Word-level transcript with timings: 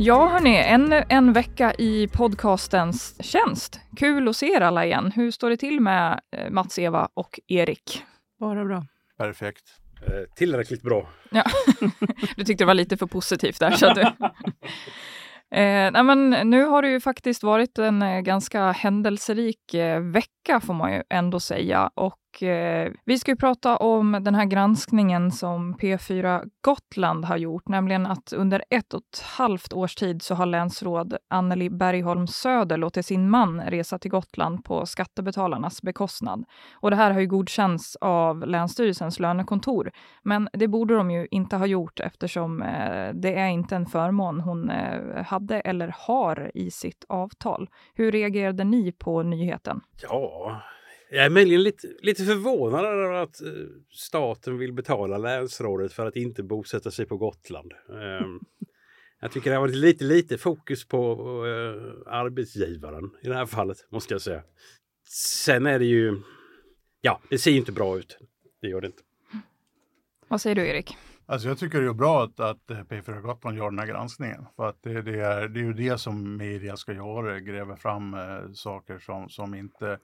Ja, 0.00 0.28
hörni, 0.28 0.56
ännu 0.56 1.04
en 1.08 1.32
vecka 1.32 1.74
i 1.78 2.08
podcastens 2.08 3.22
tjänst. 3.22 3.80
Kul 3.96 4.28
att 4.28 4.36
se 4.36 4.46
er 4.46 4.60
alla 4.60 4.86
igen. 4.86 5.12
Hur 5.14 5.30
står 5.30 5.50
det 5.50 5.56
till 5.56 5.80
med 5.80 6.20
eh, 6.36 6.50
Mats, 6.50 6.78
Eva 6.78 7.08
och 7.14 7.40
Erik? 7.46 8.04
Bara 8.40 8.64
bra. 8.64 8.84
Perfekt. 9.16 9.64
Eh, 10.06 10.34
tillräckligt 10.36 10.82
bra. 10.82 11.08
Ja. 11.30 11.44
Du 12.36 12.44
tyckte 12.44 12.64
det 12.64 12.66
var 12.66 12.74
lite 12.74 12.96
för 12.96 13.06
positivt 13.06 13.60
där. 13.60 13.70
Så 13.70 13.94
du... 13.94 14.02
Eh, 15.50 15.90
nej 15.92 16.02
men 16.02 16.30
nu 16.30 16.64
har 16.64 16.82
det 16.82 16.88
ju 16.88 17.00
faktiskt 17.00 17.42
varit 17.42 17.78
en 17.78 18.02
eh, 18.02 18.20
ganska 18.20 18.72
händelserik 18.72 19.74
eh, 19.74 20.00
vecka 20.00 20.60
får 20.60 20.74
man 20.74 20.92
ju 20.92 21.02
ändå 21.10 21.40
säga. 21.40 21.90
Och 21.94 22.18
eh, 22.42 22.92
vi 23.04 23.18
ska 23.18 23.30
ju 23.30 23.36
prata 23.36 23.76
om 23.76 24.18
den 24.22 24.34
här 24.34 24.44
granskningen 24.44 25.30
som 25.30 25.74
P4 25.74 26.50
Gotland 26.60 27.24
har 27.24 27.36
gjort, 27.36 27.68
nämligen 27.68 28.06
att 28.06 28.32
under 28.32 28.64
ett 28.70 28.94
och 28.94 29.00
ett 29.12 29.20
halvt 29.20 29.72
års 29.72 29.94
tid 29.94 30.22
så 30.22 30.34
har 30.34 30.46
länsråd 30.46 31.16
Anneli 31.28 31.70
Bergholm 31.70 32.26
Söder 32.26 32.76
låtit 32.76 33.06
sin 33.06 33.30
man 33.30 33.60
resa 33.60 33.98
till 33.98 34.10
Gotland 34.10 34.64
på 34.64 34.86
skattebetalarnas 34.86 35.82
bekostnad. 35.82 36.44
Och 36.72 36.90
det 36.90 36.96
här 36.96 37.10
har 37.10 37.20
ju 37.20 37.26
godkänts 37.26 37.96
av 37.96 38.46
Länsstyrelsens 38.46 39.20
lönekontor. 39.20 39.90
Men 40.22 40.48
det 40.52 40.68
borde 40.68 40.96
de 40.96 41.10
ju 41.10 41.28
inte 41.30 41.56
ha 41.56 41.66
gjort 41.66 42.00
eftersom 42.00 42.62
eh, 42.62 43.14
det 43.14 43.34
är 43.34 43.48
inte 43.48 43.76
en 43.76 43.86
förmån 43.86 44.40
hon 44.40 44.70
eh, 44.70 45.24
hade 45.24 45.60
eller 45.60 45.94
har 45.98 46.50
i 46.54 46.70
sitt 46.70 47.04
avtal. 47.08 47.68
Hur 47.94 48.12
reagerade 48.12 48.64
ni 48.64 48.92
på 48.92 49.22
nyheten? 49.22 49.80
Ja, 50.02 50.60
jag 51.10 51.24
är 51.24 51.30
möjligen 51.30 51.62
lite, 51.62 51.88
lite 52.00 52.24
förvånad 52.24 52.84
över 52.84 53.12
att 53.12 53.40
eh, 53.40 53.50
staten 53.92 54.58
vill 54.58 54.72
betala 54.72 55.18
länsrådet 55.18 55.92
för 55.92 56.06
att 56.06 56.16
inte 56.16 56.42
bosätta 56.42 56.90
sig 56.90 57.06
på 57.06 57.16
Gotland. 57.16 57.72
Ehm, 57.72 58.40
jag 59.20 59.32
tycker 59.32 59.50
det 59.50 59.56
har 59.56 59.60
varit 59.60 59.76
lite, 59.76 60.04
lite 60.04 60.38
fokus 60.38 60.88
på 60.88 61.12
eh, 61.46 62.12
arbetsgivaren 62.12 63.10
i 63.22 63.28
det 63.28 63.34
här 63.34 63.46
fallet, 63.46 63.86
måste 63.90 64.14
jag 64.14 64.20
säga. 64.20 64.42
Sen 65.08 65.66
är 65.66 65.78
det 65.78 65.84
ju... 65.84 66.22
Ja, 67.00 67.20
det 67.30 67.38
ser 67.38 67.50
ju 67.50 67.56
inte 67.56 67.72
bra 67.72 67.98
ut. 67.98 68.18
Det 68.60 68.68
gör 68.68 68.80
det 68.80 68.86
inte. 68.86 69.02
Vad 70.28 70.40
säger 70.40 70.56
du, 70.56 70.68
Erik? 70.68 70.96
Alltså 71.26 71.48
jag 71.48 71.58
tycker 71.58 71.80
det 71.80 71.88
är 71.88 71.92
bra 71.92 72.24
att, 72.24 72.40
att 72.40 72.70
eh, 72.70 72.76
P4 72.76 73.20
Gotland 73.20 73.56
gör 73.56 73.70
den 73.70 73.78
här 73.78 73.86
granskningen. 73.86 74.44
För 74.56 74.68
att 74.68 74.82
det, 74.82 75.02
det, 75.02 75.20
är, 75.20 75.48
det 75.48 75.60
är 75.60 75.64
ju 75.64 75.72
det 75.72 75.98
som 75.98 76.36
media 76.36 76.76
ska 76.76 76.92
göra, 76.92 77.40
gräva 77.40 77.76
fram 77.76 78.14
eh, 78.14 78.52
saker 78.52 78.98
som, 78.98 79.28
som 79.28 79.54
inte 79.54 79.98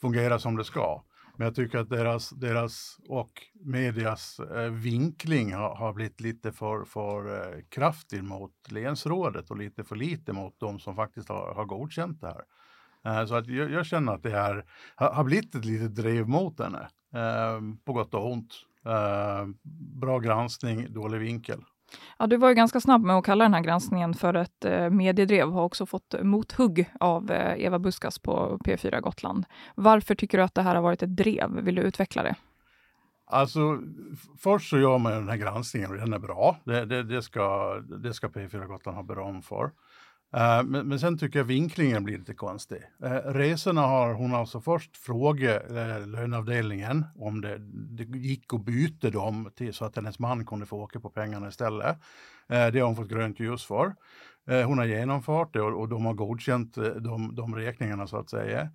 fungera 0.00 0.38
som 0.38 0.56
det 0.56 0.64
ska. 0.64 1.04
Men 1.36 1.44
jag 1.44 1.54
tycker 1.54 1.78
att 1.78 1.90
deras, 1.90 2.30
deras 2.30 2.98
och 3.08 3.42
medias 3.64 4.40
eh, 4.40 4.70
vinkling 4.70 5.54
har, 5.54 5.74
har 5.74 5.92
blivit 5.92 6.20
lite 6.20 6.52
för, 6.52 6.84
för 6.84 7.36
eh, 7.36 7.62
kraftig 7.68 8.24
mot 8.24 8.52
länsrådet 8.68 9.50
och 9.50 9.56
lite 9.56 9.84
för 9.84 9.96
lite 9.96 10.32
mot 10.32 10.60
de 10.60 10.78
som 10.78 10.96
faktiskt 10.96 11.28
har, 11.28 11.54
har 11.54 11.64
godkänt 11.64 12.20
det 12.20 12.26
här. 12.26 12.44
Eh, 13.04 13.26
så 13.26 13.34
att 13.34 13.46
jag, 13.46 13.70
jag, 13.70 13.86
känner 13.86 14.12
att 14.12 14.22
det 14.22 14.30
här 14.30 14.64
har, 14.96 15.10
har 15.10 15.24
blivit 15.24 15.54
ett 15.54 15.64
litet 15.64 15.94
drev 15.94 16.28
mot 16.28 16.60
henne, 16.60 16.88
eh, 17.14 17.60
på 17.84 17.92
gott 17.92 18.14
och 18.14 18.32
ont. 18.32 18.54
Eh, 18.86 19.46
bra 20.00 20.18
granskning, 20.18 20.92
dålig 20.92 21.18
vinkel. 21.18 21.64
Ja, 22.18 22.26
du 22.26 22.36
var 22.36 22.48
ju 22.48 22.54
ganska 22.54 22.80
snabb 22.80 23.04
med 23.04 23.16
att 23.16 23.24
kalla 23.24 23.44
den 23.44 23.54
här 23.54 23.60
granskningen 23.60 24.14
för 24.14 24.34
ett 24.34 24.64
eh, 24.64 24.90
mediedrev 24.90 25.48
och 25.48 25.54
har 25.54 25.64
också 25.64 25.86
fått 25.86 26.14
mothugg 26.22 26.90
av 27.00 27.30
eh, 27.30 27.64
Eva 27.64 27.78
Buskas 27.78 28.18
på 28.18 28.58
P4 28.64 29.00
Gotland. 29.00 29.44
Varför 29.74 30.14
tycker 30.14 30.38
du 30.38 30.44
att 30.44 30.54
det 30.54 30.62
här 30.62 30.74
har 30.74 30.82
varit 30.82 31.02
ett 31.02 31.16
drev? 31.16 31.50
Vill 31.50 31.74
du 31.74 31.82
utveckla 31.82 32.22
det? 32.22 32.34
Alltså, 33.30 33.78
först 34.38 34.70
så 34.70 34.78
gör 34.78 34.98
man 34.98 35.12
den 35.12 35.28
här 35.28 35.36
granskningen 35.36 35.90
och 35.90 35.96
den 35.96 36.12
är 36.12 36.18
bra. 36.18 36.56
Det, 36.64 36.84
det, 36.84 37.02
det, 37.02 37.22
ska, 37.22 37.74
det 37.80 38.14
ska 38.14 38.28
P4 38.28 38.66
Gotland 38.66 38.96
ha 38.96 39.02
beröm 39.02 39.42
för. 39.42 39.70
Uh, 40.36 40.62
men, 40.62 40.88
men 40.88 41.00
sen 41.00 41.18
tycker 41.18 41.38
jag 41.38 41.44
vinklingen 41.44 42.04
blir 42.04 42.18
lite 42.18 42.34
konstig. 42.34 42.82
Uh, 43.04 43.10
resorna 43.10 43.80
har 43.80 44.14
hon 44.14 44.34
alltså 44.34 44.60
först 44.60 44.96
frågat 44.96 45.62
uh, 45.70 46.06
löneavdelningen 46.06 47.04
om 47.14 47.40
det, 47.40 47.58
det 47.58 48.18
gick 48.18 48.54
att 48.54 48.64
byta 48.64 49.10
dem 49.10 49.50
till, 49.56 49.74
så 49.74 49.84
att 49.84 49.96
hennes 49.96 50.18
man 50.18 50.46
kunde 50.46 50.66
få 50.66 50.76
åka 50.76 51.00
på 51.00 51.10
pengarna 51.10 51.48
istället. 51.48 51.96
det 52.48 52.80
har 52.80 52.86
hon 52.86 52.96
fått 52.96 53.08
grönt 53.08 53.40
ljus 53.40 53.64
för. 53.64 53.94
hon 54.64 54.78
har 54.78 54.84
genomfört 54.84 55.52
det 55.52 55.60
och, 55.60 55.80
och 55.80 55.88
de 55.88 56.06
har 56.06 56.14
godkänt 56.14 56.74
de, 56.74 57.34
de 57.34 57.56
räkningarna 57.56 58.06
så 58.06 58.16
att 58.16 58.30
säga. 58.30 58.68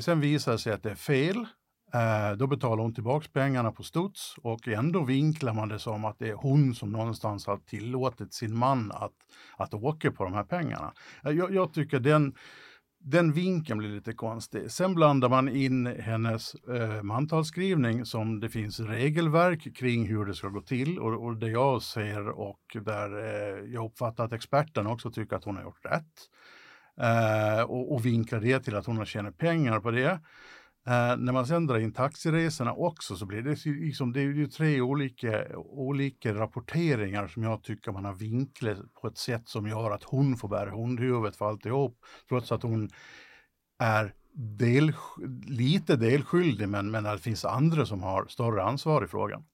sen 0.00 0.20
visar 0.20 0.52
det 0.52 0.58
sig 0.58 0.72
att 0.72 0.82
det 0.82 0.90
är 0.90 0.94
fel. 0.94 1.46
Eh, 1.94 2.36
då 2.36 2.46
betalar 2.46 2.82
hon 2.82 2.94
tillbaks 2.94 3.28
pengarna 3.28 3.72
på 3.72 3.82
studs 3.82 4.34
och 4.42 4.68
ändå 4.68 5.04
vinklar 5.04 5.54
man 5.54 5.68
det 5.68 5.78
som 5.78 6.04
att 6.04 6.18
det 6.18 6.28
är 6.28 6.34
hon 6.34 6.74
som 6.74 6.92
någonstans 6.92 7.46
har 7.46 7.56
tillåtit 7.56 8.34
sin 8.34 8.56
man 8.56 8.92
att, 8.94 9.12
att 9.56 9.74
åka 9.74 10.10
på 10.10 10.24
de 10.24 10.34
här 10.34 10.44
pengarna. 10.44 10.92
Eh, 11.24 11.32
jag, 11.32 11.54
jag 11.54 11.72
tycker 11.72 12.00
den, 12.00 12.34
den 12.98 13.32
vinkeln 13.32 13.78
blir 13.78 13.88
lite 13.88 14.12
konstig. 14.12 14.70
Sen 14.70 14.94
blandar 14.94 15.28
man 15.28 15.48
in 15.48 15.86
hennes 15.86 16.54
eh, 16.54 17.02
mantalsskrivning 17.02 18.04
som 18.04 18.40
det 18.40 18.48
finns 18.48 18.80
regelverk 18.80 19.76
kring 19.76 20.06
hur 20.06 20.24
det 20.24 20.34
ska 20.34 20.48
gå 20.48 20.60
till 20.60 20.98
och, 20.98 21.24
och 21.24 21.36
det 21.36 21.48
jag 21.48 21.82
ser 21.82 22.28
och 22.28 22.76
där 22.84 23.18
eh, 23.18 23.72
jag 23.72 23.84
uppfattar 23.84 24.24
att 24.24 24.32
experterna 24.32 24.90
också 24.90 25.10
tycker 25.10 25.36
att 25.36 25.44
hon 25.44 25.56
har 25.56 25.62
gjort 25.62 25.84
rätt. 25.84 26.28
Eh, 27.00 27.62
och, 27.62 27.94
och 27.94 28.06
vinklar 28.06 28.40
det 28.40 28.60
till 28.60 28.76
att 28.76 28.86
hon 28.86 28.96
har 28.96 29.04
tjänat 29.04 29.38
pengar 29.38 29.80
på 29.80 29.90
det. 29.90 30.20
Eh, 30.86 31.16
när 31.16 31.32
man 31.32 31.46
sen 31.46 31.66
drar 31.66 31.78
in 31.78 31.92
taxiresorna 31.92 32.72
också 32.72 33.16
så 33.16 33.26
blir 33.26 33.42
det 33.42 33.64
liksom, 33.66 34.12
det 34.12 34.20
är 34.20 34.24
ju 34.24 34.46
tre 34.46 34.80
olika, 34.80 35.56
olika 35.56 36.34
rapporteringar 36.34 37.28
som 37.28 37.42
jag 37.42 37.62
tycker 37.62 37.92
man 37.92 38.04
har 38.04 38.14
vinklat 38.14 38.78
på 39.00 39.06
ett 39.06 39.18
sätt 39.18 39.48
som 39.48 39.68
gör 39.68 39.90
att 39.90 40.04
hon 40.04 40.36
får 40.36 40.48
bära 40.48 40.70
hundhuvudet 40.70 41.36
för 41.36 41.48
alltihop. 41.48 41.98
Trots 42.28 42.52
att 42.52 42.62
hon 42.62 42.88
är 43.78 44.14
del, 44.34 44.92
lite 45.46 45.96
delskyldig 45.96 46.68
men, 46.68 46.90
men 46.90 47.04
det 47.04 47.18
finns 47.18 47.44
andra 47.44 47.86
som 47.86 48.02
har 48.02 48.26
större 48.28 48.62
ansvar 48.62 49.04
i 49.04 49.08
frågan. 49.08 49.44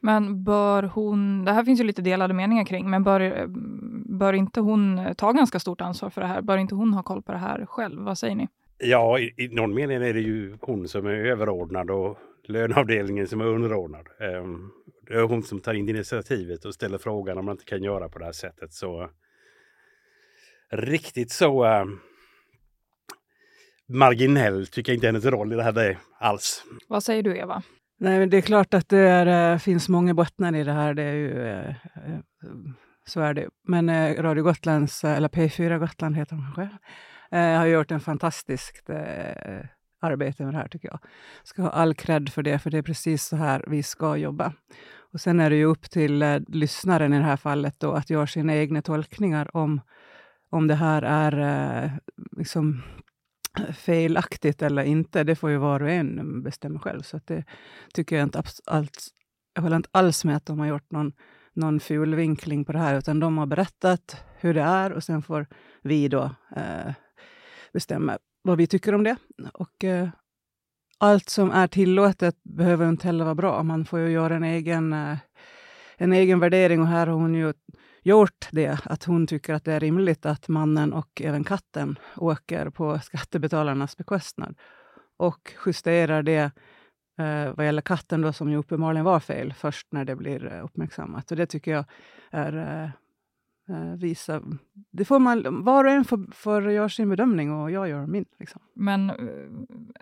Men 0.00 0.44
bör 0.44 0.82
hon, 0.82 1.44
det 1.44 1.52
här 1.52 1.64
finns 1.64 1.80
ju 1.80 1.84
lite 1.84 2.02
delade 2.02 2.34
meningar 2.34 2.64
kring, 2.64 2.90
men 2.90 3.04
bör, 3.04 3.46
bör 4.18 4.32
inte 4.32 4.60
hon 4.60 5.14
ta 5.16 5.32
ganska 5.32 5.60
stort 5.60 5.80
ansvar 5.80 6.10
för 6.10 6.20
det 6.20 6.26
här? 6.26 6.42
Bör 6.42 6.56
inte 6.56 6.74
hon 6.74 6.94
ha 6.94 7.02
koll 7.02 7.22
på 7.22 7.32
det 7.32 7.38
här 7.38 7.66
själv? 7.66 8.02
Vad 8.02 8.18
säger 8.18 8.34
ni? 8.34 8.48
Ja, 8.78 9.18
i, 9.18 9.34
i 9.36 9.48
någon 9.48 9.74
mening 9.74 9.96
är 9.96 10.14
det 10.14 10.20
ju 10.20 10.56
hon 10.60 10.88
som 10.88 11.06
är 11.06 11.10
överordnad 11.10 11.90
och 11.90 12.18
löneavdelningen 12.44 13.28
som 13.28 13.40
är 13.40 13.44
underordnad. 13.44 14.06
Um, 14.20 14.72
det 15.06 15.14
är 15.14 15.22
hon 15.22 15.42
som 15.42 15.60
tar 15.60 15.74
in 15.74 15.88
initiativet 15.88 16.64
och 16.64 16.74
ställer 16.74 16.98
frågan 16.98 17.38
om 17.38 17.44
man 17.44 17.52
inte 17.52 17.64
kan 17.64 17.82
göra 17.82 18.08
på 18.08 18.18
det 18.18 18.24
här 18.24 18.32
sättet. 18.32 18.72
Så 18.72 19.10
riktigt 20.70 21.30
så 21.30 21.64
uh, 21.64 21.84
marginell 23.88 24.66
tycker 24.66 24.92
jag 24.92 24.96
inte 24.96 25.06
hennes 25.06 25.24
roll 25.24 25.52
i 25.52 25.56
det 25.56 25.62
här 25.62 25.78
är 25.78 25.98
alls. 26.18 26.64
Vad 26.88 27.04
säger 27.04 27.22
du 27.22 27.36
Eva? 27.36 27.62
Nej, 28.00 28.18
men 28.18 28.30
det 28.30 28.36
är 28.36 28.40
klart 28.40 28.74
att 28.74 28.88
det 28.88 28.98
är, 28.98 29.52
äh, 29.52 29.58
finns 29.58 29.88
många 29.88 30.14
bottnar 30.14 30.56
i 30.56 30.64
det 30.64 30.72
här. 30.72 30.94
Det 30.94 31.02
är 31.02 31.14
ju, 31.14 31.48
äh, 31.48 31.68
äh, 31.68 31.74
så 33.06 33.20
är 33.20 33.34
det. 33.34 33.48
Men 33.68 34.14
Radio 34.22 34.44
Gotlands, 34.44 35.04
eller 35.04 35.28
P4 35.28 35.78
Gotland 35.78 36.16
heter 36.16 36.36
de 36.36 36.52
själv, 36.56 36.68
eh, 36.70 36.76
Eh, 37.30 37.58
har 37.58 37.66
gjort 37.66 37.90
en 37.90 38.00
fantastiskt 38.00 38.90
eh, 38.90 39.64
arbete 40.00 40.44
med 40.44 40.54
det 40.54 40.58
här, 40.58 40.68
tycker 40.68 40.88
jag. 40.88 40.98
Ska 41.44 41.62
ha 41.62 41.70
all 41.70 41.94
cred 41.94 42.28
för 42.28 42.42
det, 42.42 42.58
för 42.58 42.70
det 42.70 42.78
är 42.78 42.82
precis 42.82 43.24
så 43.24 43.36
här 43.36 43.64
vi 43.66 43.82
ska 43.82 44.16
jobba. 44.16 44.52
Och 45.12 45.20
sen 45.20 45.40
är 45.40 45.50
det 45.50 45.56
ju 45.56 45.64
upp 45.64 45.90
till 45.90 46.22
eh, 46.22 46.38
lyssnaren 46.48 47.12
i 47.12 47.18
det 47.18 47.24
här 47.24 47.36
fallet 47.36 47.74
då, 47.80 47.92
att 47.92 48.10
göra 48.10 48.26
sina 48.26 48.54
egna 48.54 48.82
tolkningar 48.82 49.56
om, 49.56 49.80
om 50.50 50.66
det 50.66 50.74
här 50.74 51.02
är 51.02 51.38
eh, 51.84 51.90
liksom 52.36 52.82
felaktigt 53.72 54.62
eller 54.62 54.82
inte. 54.82 55.24
Det 55.24 55.36
får 55.36 55.50
ju 55.50 55.56
var 55.56 55.82
och 55.82 55.90
en 55.90 56.42
bestämma 56.42 56.80
själv. 56.80 57.02
Så 57.02 57.20
det 57.24 57.44
tycker 57.94 58.16
jag 58.16 58.26
inte 58.26 58.42
alls, 58.66 59.08
jag 59.54 59.62
håller 59.62 59.76
inte 59.76 59.88
alls 59.92 60.24
med 60.24 60.36
att 60.36 60.46
de 60.46 60.58
har 60.58 60.66
gjort 60.66 60.90
någon, 60.90 61.12
någon 61.52 61.80
fulvinkling 61.80 62.64
på 62.64 62.72
det 62.72 62.78
här, 62.78 62.98
utan 62.98 63.20
de 63.20 63.38
har 63.38 63.46
berättat 63.46 64.24
hur 64.40 64.54
det 64.54 64.62
är 64.62 64.92
och 64.92 65.04
sen 65.04 65.22
får 65.22 65.46
vi 65.82 66.08
då 66.08 66.30
eh, 66.56 66.92
bestämma 67.72 68.18
vad 68.42 68.58
vi 68.58 68.66
tycker 68.66 68.94
om 68.94 69.04
det. 69.04 69.16
Och 69.52 69.84
eh, 69.84 70.08
allt 70.98 71.28
som 71.28 71.50
är 71.50 71.66
tillåtet 71.66 72.36
behöver 72.42 72.88
inte 72.88 73.06
heller 73.06 73.24
vara 73.24 73.34
bra. 73.34 73.62
Man 73.62 73.84
får 73.84 73.98
ju 73.98 74.10
göra 74.10 74.36
en 74.36 74.44
egen, 74.44 74.92
eh, 74.92 75.18
en 75.96 76.12
egen 76.12 76.40
värdering 76.40 76.80
och 76.80 76.86
här 76.86 77.06
har 77.06 77.14
hon 77.14 77.34
ju 77.34 77.52
gjort 78.02 78.48
det, 78.50 78.78
att 78.84 79.04
hon 79.04 79.26
tycker 79.26 79.54
att 79.54 79.64
det 79.64 79.72
är 79.72 79.80
rimligt 79.80 80.26
att 80.26 80.48
mannen 80.48 80.92
och 80.92 81.22
även 81.24 81.44
katten 81.44 81.98
åker 82.16 82.70
på 82.70 82.98
skattebetalarnas 82.98 83.96
bekostnad 83.96 84.54
och 85.16 85.54
justerar 85.66 86.22
det 86.22 86.50
eh, 87.18 87.54
vad 87.56 87.66
gäller 87.66 87.82
katten, 87.82 88.20
då, 88.20 88.32
som 88.32 88.50
ju 88.50 88.56
uppenbarligen 88.56 89.04
var 89.04 89.20
fel, 89.20 89.52
först 89.52 89.92
när 89.92 90.04
det 90.04 90.16
blir 90.16 90.52
eh, 90.52 90.64
uppmärksammat. 90.64 91.30
Och 91.30 91.36
det 91.36 91.46
tycker 91.46 91.70
jag 91.70 91.84
är 92.30 92.56
eh, 92.56 92.90
eh 93.76 93.94
visa... 93.94 94.42
Det 94.98 95.04
får 95.04 95.18
man, 95.18 95.64
var 95.64 95.84
och 95.84 95.90
en 95.90 96.04
får, 96.04 96.34
får 96.34 96.70
göra 96.70 96.88
sin 96.88 97.08
bedömning 97.08 97.52
och 97.52 97.70
jag 97.70 97.88
gör 97.88 98.06
min. 98.06 98.24
Liksom. 98.38 98.62
Men 98.74 99.10
eh, 99.10 99.16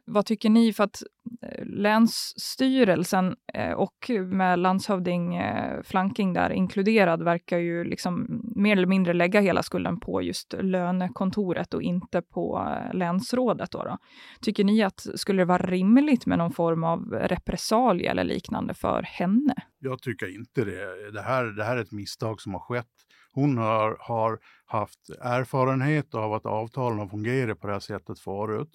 vad 0.04 0.26
tycker 0.26 0.50
ni? 0.50 0.72
För 0.72 0.84
att 0.84 1.02
eh, 1.43 1.64
Länsstyrelsen 1.66 3.37
eh, 3.54 3.72
och 3.72 4.10
med 4.31 4.58
landshövding 4.58 5.40
Flanking 5.84 6.32
där 6.32 6.50
inkluderad 6.50 7.22
verkar 7.22 7.58
ju 7.58 7.84
liksom 7.84 8.43
mer 8.56 8.76
eller 8.76 8.87
mindre 8.87 9.12
lägga 9.12 9.40
hela 9.40 9.62
skulden 9.62 10.00
på 10.00 10.22
just 10.22 10.54
lönekontoret 10.60 11.75
och 11.75 11.82
inte 11.82 12.22
på 12.22 12.76
länsrådet. 12.93 13.70
Då, 13.70 13.84
då. 13.84 13.98
Tycker 14.40 14.64
ni 14.64 14.82
att 14.82 15.06
skulle 15.14 15.40
det 15.40 15.46
vara 15.46 15.66
rimligt 15.66 16.26
med 16.26 16.38
någon 16.38 16.52
form 16.52 16.84
av 16.84 17.12
repressalie 17.12 18.10
eller 18.10 18.25
liknande 18.25 18.75
för 18.75 19.02
henne? 19.02 19.54
Jag 19.78 20.02
tycker 20.02 20.34
inte 20.34 20.64
det. 20.64 21.10
Det 21.10 21.22
här, 21.22 21.44
det 21.44 21.64
här 21.64 21.76
är 21.76 21.82
ett 21.82 21.93
misstag 21.93 22.40
som 22.40 22.52
har 22.52 22.60
skett. 22.60 22.87
Hon 23.36 23.58
har, 23.58 23.96
har 24.00 24.38
haft 24.66 25.10
erfarenhet 25.20 26.14
av 26.14 26.34
att 26.34 26.46
avtalen 26.46 26.98
har 26.98 27.08
fungerat 27.08 27.60
på 27.60 27.66
det 27.66 27.72
här 27.72 27.80
sättet 27.80 28.18
förut. 28.18 28.70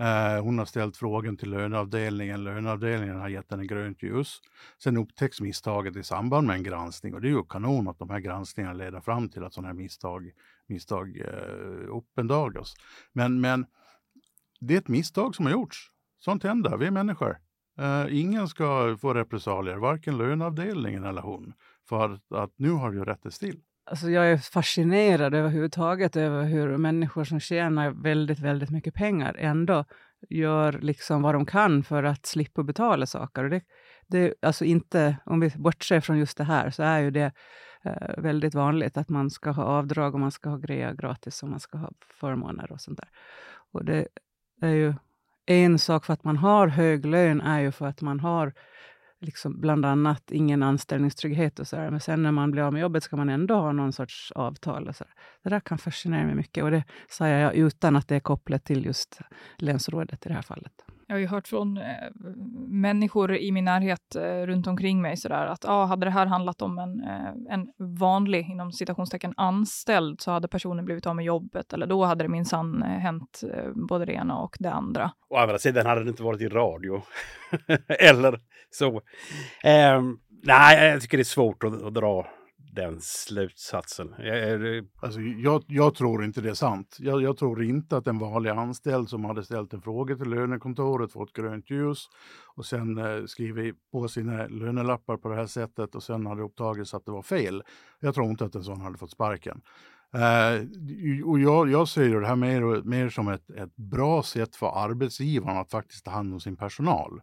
Eh, 0.00 0.42
hon 0.42 0.58
har 0.58 0.64
ställt 0.64 0.96
frågan 0.96 1.36
till 1.36 1.50
löneavdelningen. 1.50 2.44
Löneavdelningen 2.44 3.20
har 3.20 3.28
gett 3.28 3.50
henne 3.50 3.64
grönt 3.66 4.02
ljus. 4.02 4.40
Sen 4.82 4.96
upptäcks 4.96 5.40
misstaget 5.40 5.96
i 5.96 6.02
samband 6.02 6.46
med 6.46 6.56
en 6.56 6.62
granskning 6.62 7.14
och 7.14 7.20
det 7.20 7.28
är 7.28 7.30
ju 7.30 7.44
kanon 7.44 7.88
att 7.88 7.98
de 7.98 8.10
här 8.10 8.20
granskningarna 8.20 8.74
leder 8.74 9.00
fram 9.00 9.28
till 9.28 9.44
att 9.44 9.54
sådana 9.54 9.68
här 9.68 9.74
misstag, 9.74 10.30
misstag 10.66 11.20
eh, 11.20 11.96
uppendagas. 11.96 12.74
Men, 13.12 13.40
men 13.40 13.66
det 14.60 14.74
är 14.74 14.78
ett 14.78 14.88
misstag 14.88 15.34
som 15.34 15.46
har 15.46 15.52
gjorts. 15.52 15.90
Sånt 16.18 16.42
händer, 16.42 16.76
vi 16.76 16.86
är 16.86 16.90
människor. 16.90 17.38
Eh, 17.78 18.06
ingen 18.10 18.48
ska 18.48 18.96
få 19.00 19.14
repressalier, 19.14 19.76
varken 19.76 20.18
löneavdelningen 20.18 21.04
eller 21.04 21.22
hon, 21.22 21.52
för 21.88 22.14
att, 22.14 22.32
att 22.32 22.52
nu 22.56 22.70
har 22.70 22.90
det 22.90 22.96
ju 22.96 23.04
rättats 23.04 23.38
till. 23.38 23.60
Alltså 23.90 24.10
jag 24.10 24.30
är 24.30 24.36
fascinerad 24.36 25.34
överhuvudtaget 25.34 26.16
över 26.16 26.44
hur 26.44 26.76
människor 26.76 27.24
som 27.24 27.40
tjänar 27.40 27.90
väldigt, 27.90 28.38
väldigt 28.38 28.70
mycket 28.70 28.94
pengar 28.94 29.36
ändå 29.38 29.84
gör 30.28 30.72
liksom 30.72 31.22
vad 31.22 31.34
de 31.34 31.46
kan 31.46 31.82
för 31.82 32.02
att 32.02 32.26
slippa 32.26 32.62
betala 32.62 33.06
saker. 33.06 33.44
Och 33.44 33.50
det, 33.50 33.62
det, 34.06 34.34
alltså 34.42 34.64
inte, 34.64 35.16
om 35.24 35.40
vi 35.40 35.52
bortser 35.56 36.00
från 36.00 36.18
just 36.18 36.38
det 36.38 36.44
här, 36.44 36.70
så 36.70 36.82
är 36.82 36.98
ju 36.98 37.10
det 37.10 37.32
eh, 37.84 38.22
väldigt 38.22 38.54
vanligt 38.54 38.96
att 38.96 39.08
man 39.08 39.30
ska 39.30 39.50
ha 39.50 39.64
avdrag 39.64 40.14
och 40.14 40.20
man 40.20 40.30
ska 40.30 40.50
ha 40.50 40.56
grejer 40.56 40.94
gratis 40.94 41.42
och 41.42 41.48
man 41.48 41.60
ska 41.60 41.78
ha 41.78 41.90
förmåner 42.20 42.72
och 42.72 42.80
sånt 42.80 42.98
där. 42.98 43.08
Och 43.72 43.84
det 43.84 44.06
är 44.60 44.74
ju 44.74 44.94
en 45.46 45.78
sak 45.78 46.04
för 46.04 46.12
att 46.12 46.24
man 46.24 46.36
har 46.36 46.66
hög 46.66 47.06
lön 47.06 47.40
är 47.40 47.60
ju 47.60 47.72
för 47.72 47.86
att 47.86 48.00
man 48.00 48.20
har 48.20 48.52
liksom 49.20 49.60
bland 49.60 49.86
annat 49.86 50.30
ingen 50.30 50.62
anställningstrygghet 50.62 51.58
och 51.58 51.68
så 51.68 51.76
där. 51.76 51.90
Men 51.90 52.00
sen 52.00 52.22
när 52.22 52.32
man 52.32 52.50
blir 52.50 52.62
av 52.62 52.72
med 52.72 52.82
jobbet 52.82 53.02
ska 53.02 53.16
man 53.16 53.28
ändå 53.28 53.54
ha 53.54 53.72
någon 53.72 53.92
sorts 53.92 54.32
avtal. 54.32 54.88
Och 54.88 54.96
så 54.96 55.04
där. 55.04 55.14
Det 55.42 55.50
där 55.50 55.60
kan 55.60 55.78
fascinera 55.78 56.26
mig 56.26 56.34
mycket 56.34 56.64
och 56.64 56.70
det 56.70 56.84
säger 57.10 57.40
jag 57.40 57.54
utan 57.54 57.96
att 57.96 58.08
det 58.08 58.16
är 58.16 58.20
kopplat 58.20 58.64
till 58.64 58.84
just 58.84 59.18
länsrådet 59.56 60.26
i 60.26 60.28
det 60.28 60.34
här 60.34 60.42
fallet. 60.42 60.72
Jag 61.10 61.14
har 61.14 61.20
ju 61.20 61.26
hört 61.26 61.48
från 61.48 61.76
eh, 61.76 61.84
människor 62.68 63.36
i 63.36 63.52
min 63.52 63.64
närhet 63.64 64.16
eh, 64.16 64.46
runt 64.46 64.66
omkring 64.66 65.02
mig 65.02 65.16
sådär 65.16 65.46
att 65.46 65.64
ah, 65.64 65.84
hade 65.84 66.06
det 66.06 66.10
här 66.10 66.26
handlat 66.26 66.62
om 66.62 66.78
en, 66.78 67.00
eh, 67.00 67.54
en 67.54 67.68
vanlig, 67.98 68.50
inom 68.50 68.72
citationstecken, 68.72 69.34
anställd 69.36 70.20
så 70.20 70.30
hade 70.30 70.48
personen 70.48 70.84
blivit 70.84 71.06
av 71.06 71.16
med 71.16 71.24
jobbet 71.24 71.72
eller 71.72 71.86
då 71.86 72.04
hade 72.04 72.24
det 72.24 72.28
minsann 72.28 72.82
eh, 72.82 72.88
hänt 72.88 73.40
eh, 73.54 73.70
både 73.74 74.04
det 74.04 74.12
ena 74.12 74.36
och 74.36 74.56
det 74.60 74.70
andra. 74.70 75.10
Å 75.28 75.36
andra 75.36 75.58
sidan 75.58 75.86
hade 75.86 76.04
det 76.04 76.10
inte 76.10 76.22
varit 76.22 76.40
i 76.40 76.48
radio. 76.48 77.02
Eller 77.88 78.40
så. 78.70 79.00
Ehm, 79.64 80.18
nej, 80.42 80.88
jag 80.88 81.02
tycker 81.02 81.16
det 81.16 81.22
är 81.22 81.24
svårt 81.24 81.64
att, 81.64 81.82
att 81.82 81.94
dra 81.94 82.26
den 82.72 83.00
slutsatsen. 83.00 84.14
Jag, 84.18 84.76
eh, 84.76 84.84
Alltså, 85.00 85.20
jag, 85.20 85.64
jag 85.66 85.94
tror 85.94 86.24
inte 86.24 86.40
det 86.40 86.50
är 86.50 86.54
sant. 86.54 86.96
Jag, 87.00 87.22
jag 87.22 87.36
tror 87.36 87.62
inte 87.62 87.96
att 87.96 88.06
en 88.06 88.18
vanlig 88.18 88.50
anställd 88.50 89.08
som 89.08 89.24
hade 89.24 89.44
ställt 89.44 89.72
en 89.72 89.82
fråga 89.82 90.16
till 90.16 90.30
lönekontoret 90.30 91.12
fått 91.12 91.32
grönt 91.32 91.70
ljus 91.70 92.08
och 92.54 92.66
sen 92.66 92.98
eh, 92.98 93.24
skrivit 93.26 93.76
på 93.92 94.08
sina 94.08 94.46
lönelappar 94.46 95.16
på 95.16 95.28
det 95.28 95.34
här 95.34 95.46
sättet 95.46 95.94
och 95.94 96.02
sen 96.02 96.26
hade 96.26 96.42
upptagits 96.42 96.94
att 96.94 97.04
det 97.04 97.12
var 97.12 97.22
fel. 97.22 97.62
Jag 98.00 98.14
tror 98.14 98.30
inte 98.30 98.44
att 98.44 98.54
en 98.54 98.64
sån 98.64 98.80
hade 98.80 98.98
fått 98.98 99.10
sparken. 99.10 99.60
Eh, 100.14 100.66
och 101.24 101.40
jag, 101.40 101.70
jag 101.70 101.88
ser 101.88 102.20
det 102.20 102.26
här 102.26 102.36
mer, 102.36 102.82
mer 102.82 103.08
som 103.08 103.28
ett, 103.28 103.50
ett 103.50 103.76
bra 103.76 104.22
sätt 104.22 104.56
för 104.56 104.84
arbetsgivaren 104.84 105.58
att 105.58 105.70
faktiskt 105.70 106.04
ta 106.04 106.10
hand 106.10 106.32
om 106.32 106.40
sin 106.40 106.56
personal. 106.56 107.20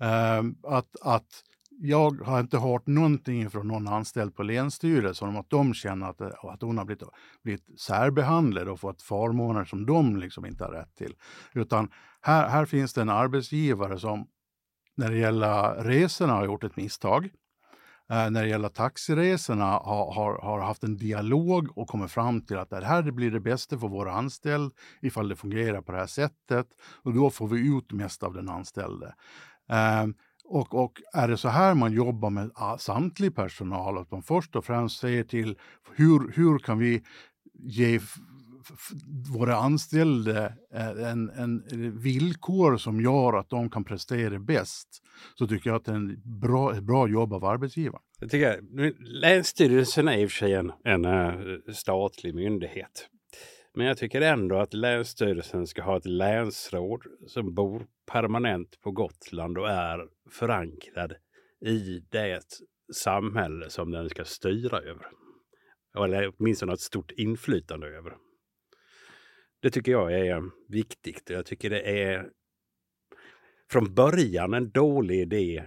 Eh, 0.00 0.42
att, 0.62 0.96
att 1.02 1.44
jag 1.84 2.22
har 2.22 2.40
inte 2.40 2.58
hört 2.58 2.86
någonting 2.86 3.50
från 3.50 3.68
någon 3.68 3.88
anställd 3.88 4.34
på 4.34 4.42
Länsstyrelsen 4.42 5.28
om 5.28 5.36
att 5.36 5.50
de 5.50 5.74
känner 5.74 6.10
att, 6.10 6.20
eh, 6.20 6.28
att 6.42 6.62
hon 6.62 6.78
har 6.78 6.84
blivit, 6.84 7.08
blivit 7.42 7.80
särbehandlad 7.80 8.68
och 8.68 8.80
fått 8.80 9.02
förmåner 9.02 9.64
som 9.64 9.86
de 9.86 10.16
liksom 10.16 10.46
inte 10.46 10.64
har 10.64 10.72
rätt 10.72 10.94
till. 10.96 11.14
Utan 11.52 11.88
här, 12.20 12.48
här 12.48 12.66
finns 12.66 12.92
det 12.92 13.00
en 13.00 13.08
arbetsgivare 13.08 13.98
som 13.98 14.26
när 14.96 15.10
det 15.10 15.18
gäller 15.18 15.74
resorna 15.84 16.32
har 16.32 16.44
gjort 16.44 16.64
ett 16.64 16.76
misstag. 16.76 17.24
Eh, 18.10 18.30
när 18.30 18.42
det 18.42 18.48
gäller 18.48 18.68
taxiresorna 18.68 19.64
har, 19.64 20.12
har, 20.14 20.38
har 20.42 20.60
haft 20.60 20.84
en 20.84 20.96
dialog 20.96 21.78
och 21.78 21.88
kommit 21.88 22.10
fram 22.10 22.40
till 22.40 22.58
att 22.58 22.70
det 22.70 22.84
här 22.84 23.02
blir 23.02 23.30
det 23.30 23.40
bästa 23.40 23.78
för 23.78 23.88
vår 23.88 24.08
anställd 24.08 24.72
ifall 25.00 25.28
det 25.28 25.36
fungerar 25.36 25.80
på 25.80 25.92
det 25.92 25.98
här 25.98 26.06
sättet. 26.06 26.66
Och 27.02 27.14
då 27.14 27.30
får 27.30 27.48
vi 27.48 27.76
ut 27.76 27.92
mest 27.92 28.22
av 28.22 28.34
den 28.34 28.48
anställde. 28.48 29.14
Eh, 29.68 30.06
och, 30.52 30.74
och 30.74 31.02
är 31.12 31.28
det 31.28 31.36
så 31.36 31.48
här 31.48 31.74
man 31.74 31.92
jobbar 31.92 32.30
med 32.30 32.50
ah, 32.54 32.78
samtlig 32.78 33.34
personal, 33.34 33.98
att 33.98 34.10
man 34.10 34.22
först 34.22 34.56
och 34.56 34.64
främst 34.64 35.00
säger 35.00 35.24
till 35.24 35.58
hur, 35.94 36.32
hur 36.32 36.58
kan 36.58 36.78
vi 36.78 37.02
ge 37.54 38.00
våra 39.38 39.56
anställda 39.56 40.46
eh, 40.74 41.10
en, 41.10 41.30
en 41.30 41.62
villkor 41.98 42.76
som 42.76 43.00
gör 43.00 43.38
att 43.38 43.50
de 43.50 43.70
kan 43.70 43.84
prestera 43.84 44.38
bäst, 44.38 44.88
så 45.34 45.46
tycker 45.46 45.70
jag 45.70 45.76
att 45.76 45.84
det 45.84 45.92
är 45.92 45.96
en 45.96 46.22
bra, 46.24 46.74
ett 46.74 46.82
bra 46.82 47.08
jobb 47.08 47.32
av 47.32 47.44
arbetsgivaren. 47.44 48.02
jag 48.20 48.30
tycker, 48.30 48.60
Länsstyrelsen 49.20 50.08
är 50.08 50.18
i 50.18 50.26
och 50.26 50.30
för 50.30 50.36
sig 50.36 50.54
en, 50.54 50.72
en 50.84 51.04
eh, 51.04 51.32
statlig 51.72 52.34
myndighet. 52.34 53.08
Men 53.74 53.86
jag 53.86 53.98
tycker 53.98 54.20
ändå 54.20 54.56
att 54.56 54.74
Länsstyrelsen 54.74 55.66
ska 55.66 55.82
ha 55.82 55.96
ett 55.96 56.06
länsråd 56.06 57.02
som 57.26 57.54
bor 57.54 57.86
permanent 58.06 58.80
på 58.80 58.90
Gotland 58.90 59.58
och 59.58 59.70
är 59.70 60.08
förankrad 60.30 61.14
i 61.66 61.98
det 62.10 62.42
samhälle 62.94 63.70
som 63.70 63.90
den 63.90 64.08
ska 64.08 64.24
styra 64.24 64.78
över. 64.78 65.06
Eller 65.98 66.32
åtminstone 66.36 66.70
ha 66.70 66.74
ett 66.74 66.80
stort 66.80 67.10
inflytande 67.10 67.86
över. 67.86 68.16
Det 69.62 69.70
tycker 69.70 69.92
jag 69.92 70.12
är 70.12 70.42
viktigt. 70.68 71.30
Jag 71.30 71.46
tycker 71.46 71.70
det 71.70 72.02
är 72.02 72.30
från 73.70 73.94
början 73.94 74.54
en 74.54 74.70
dålig 74.70 75.20
idé 75.20 75.64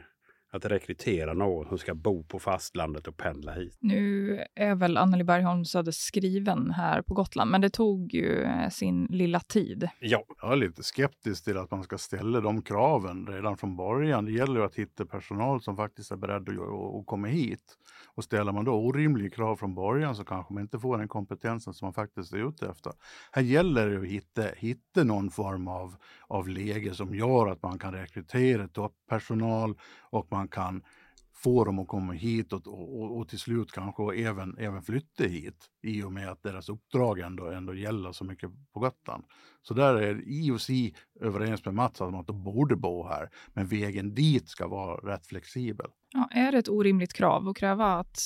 att 0.56 0.66
rekrytera 0.66 1.34
någon 1.34 1.68
som 1.68 1.78
ska 1.78 1.96
bo 1.96 2.24
på 2.24 2.40
fastlandet 2.40 3.08
och 3.08 3.18
pendla 3.18 3.52
hit. 3.52 3.78
Nu 3.80 4.40
är 4.56 4.76
väl 4.76 4.98
Anneli 4.98 5.24
Bergholm 5.24 5.66
Söder 5.66 5.92
skriven 5.92 6.72
här 6.72 7.02
på 7.02 7.14
Gotland, 7.14 7.52
men 7.52 7.62
det 7.62 7.70
tog 7.70 8.14
ju 8.14 8.42
eh, 8.44 8.70
sin 8.70 9.06
lilla 9.06 9.40
tid. 9.40 9.90
Ja, 10.00 10.24
Jag 10.42 10.52
är 10.52 10.56
lite 10.56 10.84
skeptisk 10.84 11.44
till 11.44 11.58
att 11.58 11.72
man 11.72 11.84
ska 11.84 11.98
ställa 11.98 12.42
de 12.42 12.62
kraven 12.62 13.28
redan 13.28 13.58
från 13.58 13.76
början. 13.76 14.26
Det 14.26 14.32
gäller 14.32 14.60
ju 14.60 14.66
att 14.66 14.76
hitta 14.76 15.06
personal 15.06 15.62
som 15.62 15.76
faktiskt 15.76 16.12
är 16.12 16.16
beredd 16.16 16.50
att, 16.50 16.50
att, 16.50 17.00
att 17.00 17.06
komma 17.06 17.28
hit. 17.28 17.78
Och 18.16 18.24
ställer 18.24 18.52
man 18.52 18.66
då 18.66 18.72
orimliga 18.72 19.30
krav 19.30 19.56
från 19.56 19.76
början 19.76 20.16
så 20.16 20.24
kanske 20.24 20.54
man 20.54 20.64
inte 20.64 20.80
får 20.80 20.98
den 20.98 21.08
kompetensen 21.08 21.74
som 21.74 21.86
man 21.86 21.94
faktiskt 21.94 22.34
är 22.34 22.48
ute 22.50 22.68
efter. 22.68 22.94
Här 23.32 23.42
gäller 23.42 23.90
det 23.90 23.98
att 23.98 24.06
hitta, 24.06 24.42
hitta 24.58 25.04
någon 25.04 25.30
form 25.30 25.68
av, 25.68 25.96
av 26.28 26.48
läge 26.48 26.94
som 26.94 27.16
gör 27.16 27.48
att 27.48 27.64
man 27.64 27.80
kan 27.80 27.94
rekrytera 27.94 28.68
topppersonal 28.68 29.76
och 30.10 30.28
man 30.32 30.48
kan 30.48 30.84
få 31.36 31.66
dem 31.66 31.80
att 31.80 31.88
komma 31.88 32.14
hit 32.14 32.54
och, 32.54 32.68
och, 32.68 33.18
och 33.18 33.28
till 33.28 33.40
slut 33.40 33.72
kanske 33.72 34.16
även, 34.16 34.58
även 34.58 34.82
flytta 34.82 35.24
hit 35.24 35.66
i 35.84 36.04
och 36.04 36.12
med 36.12 36.30
att 36.30 36.44
deras 36.44 36.70
uppdrag 36.70 37.20
ändå, 37.20 37.50
ändå 37.50 37.76
gäller 37.76 38.12
så 38.12 38.26
mycket 38.26 38.50
på 38.74 38.80
Gotland. 38.80 39.24
Så 39.62 39.74
där 39.74 39.96
är 39.96 40.22
i 40.28 40.52
och 40.52 40.60
överens 41.26 41.66
med 41.66 41.74
Mats 41.74 42.02
om 42.02 42.16
att 42.16 42.28
de 42.28 42.44
borde 42.44 42.76
bo 42.76 43.08
här, 43.08 43.30
men 43.54 43.68
vägen 43.68 44.14
dit 44.14 44.50
ska 44.50 44.68
vara 44.68 45.14
rätt 45.14 45.28
flexibel. 45.28 45.88
Ja, 46.14 46.30
är 46.32 46.52
det 46.52 46.58
ett 46.58 46.70
orimligt 46.70 47.14
krav 47.14 47.48
att 47.48 47.58
kräva 47.58 47.86
att, 47.86 48.18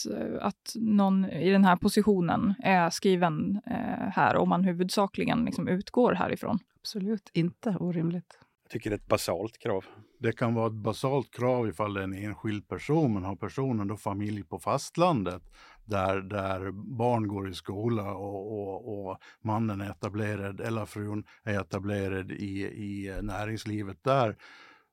att 0.41 0.75
någon 0.75 1.25
i 1.25 1.49
den 1.49 1.65
här 1.65 1.75
positionen 1.75 2.53
är 2.63 2.89
skriven 2.89 3.61
eh, 3.65 4.09
här 4.11 4.35
om 4.35 4.49
man 4.49 4.63
huvudsakligen 4.63 5.45
liksom 5.45 5.67
utgår 5.67 6.13
härifrån? 6.13 6.59
Absolut 6.81 7.29
inte 7.33 7.77
orimligt. 7.79 8.39
jag 8.63 8.71
tycker 8.71 8.89
det 8.89 8.93
är 8.93 8.97
ett 8.97 9.07
basalt 9.07 9.57
krav. 9.57 9.85
Det 10.19 10.31
kan 10.31 10.53
vara 10.53 10.67
ett 10.67 10.73
basalt 10.73 11.31
krav 11.33 11.69
ifall 11.69 11.93
det 11.93 11.99
är 11.99 12.03
en 12.03 12.13
enskild 12.13 12.67
person, 12.67 13.13
men 13.13 13.23
har 13.23 13.35
personen 13.35 13.87
då 13.87 13.97
familj 13.97 14.43
på 14.43 14.59
fastlandet, 14.59 15.43
där, 15.85 16.21
där 16.21 16.71
barn 16.71 17.27
går 17.27 17.49
i 17.49 17.53
skola 17.53 18.13
och, 18.13 18.51
och, 18.51 19.09
och 19.09 19.17
mannen 19.43 19.81
är 19.81 19.89
etablerad 19.91 20.61
eller 20.61 20.85
frun 20.85 21.23
är 21.43 21.59
etablerad 21.59 22.31
i, 22.31 22.61
i 22.65 23.19
näringslivet 23.21 24.03
där 24.03 24.35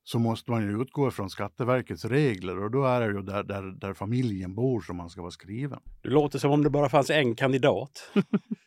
så 0.03 0.19
måste 0.19 0.51
man 0.51 0.63
ju 0.63 0.81
utgå 0.81 1.11
från 1.11 1.29
Skatteverkets 1.29 2.05
regler 2.05 2.63
och 2.63 2.71
då 2.71 2.85
är 2.85 2.99
det 2.99 3.05
ju 3.05 3.21
där, 3.21 3.43
där, 3.43 3.63
där 3.63 3.93
familjen 3.93 4.55
bor 4.55 4.81
som 4.81 4.97
man 4.97 5.09
ska 5.09 5.21
vara 5.21 5.31
skriven. 5.31 5.79
Det 6.01 6.09
låter 6.09 6.39
som 6.39 6.51
om 6.51 6.63
det 6.63 6.69
bara 6.69 6.89
fanns 6.89 7.09
en 7.09 7.35
kandidat. 7.35 8.11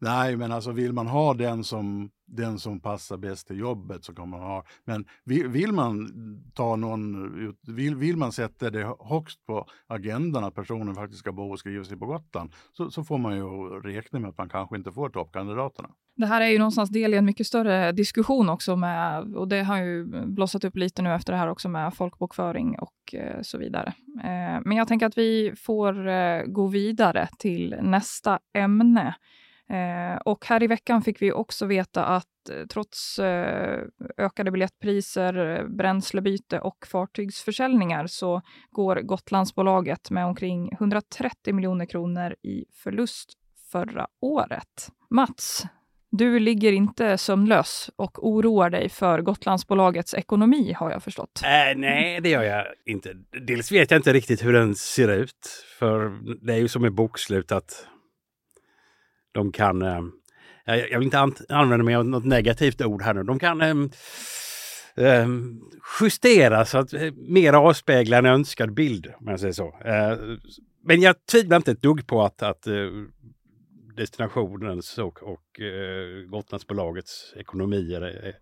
Nej, 0.00 0.36
men 0.36 0.52
alltså 0.52 0.72
vill 0.72 0.92
man 0.92 1.06
ha 1.06 1.34
den 1.34 1.64
som, 1.64 2.10
den 2.26 2.58
som 2.58 2.80
passar 2.80 3.16
bäst 3.16 3.46
till 3.46 3.58
jobbet 3.58 4.04
så 4.04 4.14
kan 4.14 4.28
man 4.28 4.40
ha. 4.40 4.64
Men 4.84 5.04
vill, 5.24 5.48
vill 5.48 5.72
man 5.72 6.08
ta 6.54 6.76
någon, 6.76 7.56
vill, 7.66 7.96
vill 7.96 8.16
man 8.16 8.32
sätta 8.32 8.70
det 8.70 8.96
högst 9.00 9.46
på 9.46 9.66
agendan 9.86 10.44
att 10.44 10.54
personen 10.54 10.94
faktiskt 10.94 11.20
ska 11.20 11.32
bo 11.32 11.52
och 11.52 11.58
skriva 11.58 11.84
sig 11.84 11.96
på 11.96 12.06
Gotland 12.06 12.52
så, 12.72 12.90
så 12.90 13.04
får 13.04 13.18
man 13.18 13.36
ju 13.36 13.44
räkna 13.80 14.18
med 14.18 14.30
att 14.30 14.38
man 14.38 14.48
kanske 14.48 14.76
inte 14.76 14.92
får 14.92 15.08
toppkandidaterna. 15.08 15.88
Det 16.18 16.26
här 16.26 16.40
är 16.40 16.48
ju 16.48 16.58
någonstans 16.58 16.90
del 16.90 17.14
i 17.14 17.16
en 17.16 17.24
mycket 17.24 17.46
större 17.46 17.92
diskussion 17.92 18.48
också 18.48 18.76
med, 18.76 19.36
och 19.36 19.48
det 19.48 19.62
har 19.62 19.78
ju 19.78 20.04
blossat 20.26 20.64
upp 20.64 20.76
lite 20.76 21.02
nu 21.02 21.14
efter 21.14 21.32
det 21.32 21.38
här 21.38 21.48
också 21.48 21.68
med 21.68 21.94
folkbokföring 21.94 22.78
och 22.78 23.14
eh, 23.14 23.42
så 23.42 23.58
vidare. 23.58 23.92
Eh, 24.24 24.60
men 24.64 24.72
jag 24.72 24.88
tänker 24.88 25.06
att 25.06 25.18
vi 25.18 25.52
får 25.56 26.08
eh, 26.08 26.42
gå 26.42 26.66
vidare 26.66 27.28
till 27.38 27.76
nästa 27.82 28.38
ämne. 28.54 29.14
Eh, 29.70 30.16
och 30.24 30.46
här 30.46 30.62
i 30.62 30.66
veckan 30.66 31.02
fick 31.02 31.22
vi 31.22 31.32
också 31.32 31.66
veta 31.66 32.04
att 32.04 32.50
eh, 32.50 32.66
trots 32.66 33.18
eh, 33.18 33.80
ökade 34.16 34.50
biljettpriser, 34.50 35.64
bränslebyte 35.68 36.60
och 36.60 36.86
fartygsförsäljningar 36.86 38.06
så 38.06 38.42
går 38.70 38.96
Gotlandsbolaget 38.96 40.10
med 40.10 40.26
omkring 40.26 40.72
130 40.72 41.54
miljoner 41.54 41.86
kronor 41.86 42.34
i 42.42 42.64
förlust 42.72 43.32
förra 43.72 44.06
året. 44.20 44.88
Mats, 45.10 45.66
du 46.10 46.38
ligger 46.38 46.72
inte 46.72 47.18
sömnlös 47.18 47.90
och 47.96 48.28
oroar 48.28 48.70
dig 48.70 48.88
för 48.88 49.20
Gotlandsbolagets 49.22 50.14
ekonomi 50.14 50.72
har 50.72 50.90
jag 50.90 51.02
förstått. 51.02 51.42
Äh, 51.44 51.78
nej, 51.78 52.20
det 52.20 52.28
gör 52.28 52.42
jag 52.42 52.66
inte. 52.86 53.14
Dels 53.46 53.72
vet 53.72 53.90
jag 53.90 53.98
inte 53.98 54.12
riktigt 54.12 54.44
hur 54.44 54.52
den 54.52 54.74
ser 54.74 55.08
ut. 55.08 55.64
För 55.78 56.18
det 56.46 56.52
är 56.52 56.58
ju 56.58 56.68
som 56.68 56.82
med 56.82 56.94
bokslut 56.94 57.52
att 57.52 57.86
de 59.38 59.52
kan, 59.52 59.82
eh, 59.82 60.04
jag 60.66 60.98
vill 60.98 61.06
inte 61.06 61.18
an 61.18 61.34
använda 61.48 61.84
mig 61.84 61.94
av 61.94 62.06
något 62.06 62.24
negativt 62.24 62.82
ord 62.82 63.02
här 63.02 63.14
nu, 63.14 63.22
de 63.22 63.38
kan 63.38 63.60
eh, 63.60 63.76
eh, 65.06 65.28
justera 66.00 66.64
så 66.64 66.78
att 66.78 66.92
eh, 66.92 67.12
mer 67.14 67.52
avspegla 67.52 68.18
en 68.18 68.26
önskad 68.26 68.74
bild, 68.74 69.12
om 69.20 69.26
jag 69.28 69.40
säger 69.40 69.52
så. 69.52 69.76
Eh, 69.84 70.18
men 70.84 71.00
jag 71.00 71.26
tvivlar 71.26 71.56
inte 71.56 71.70
ett 71.70 71.82
dugg 71.82 72.06
på 72.06 72.22
att, 72.22 72.42
att 72.42 72.66
eh, 72.66 72.74
destinationens 73.96 74.98
och, 74.98 75.22
och 75.22 75.60
eh, 75.60 76.28
Gotlandsbolagets 76.28 77.34
ekonomier 77.36 78.00
är, 78.00 78.26
eh, 78.28 78.34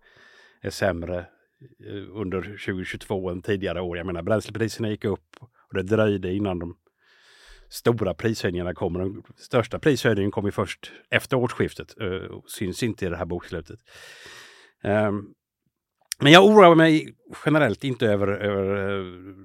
är 0.61 0.69
sämre 0.69 1.17
eh, 1.85 2.19
under 2.21 2.41
2022 2.41 3.29
än 3.29 3.41
tidigare 3.41 3.81
år. 3.81 3.97
Jag 3.97 4.05
menar 4.05 4.21
bränslepriserna 4.21 4.89
gick 4.89 5.05
upp 5.05 5.35
och 5.41 5.73
det 5.73 5.83
dröjde 5.83 6.33
innan 6.33 6.59
de 6.59 6.77
stora 7.69 8.13
prishöjningarna 8.13 8.73
kommer. 8.73 8.99
Den 8.99 9.23
största 9.35 9.79
prishöjningen 9.79 10.31
kommer 10.31 10.51
först 10.51 10.91
efter 11.09 11.37
årsskiftet 11.37 12.01
eh, 12.01 12.07
och 12.07 12.49
syns 12.49 12.83
inte 12.83 13.05
i 13.05 13.09
det 13.09 13.17
här 13.17 13.25
bokslutet. 13.25 13.79
Um, 14.83 15.33
men 16.19 16.31
jag 16.31 16.45
oroar 16.45 16.75
mig 16.75 17.15
generellt 17.45 17.83
inte 17.83 18.07
över, 18.07 18.27
över 18.27 18.91
uh, 18.91 19.35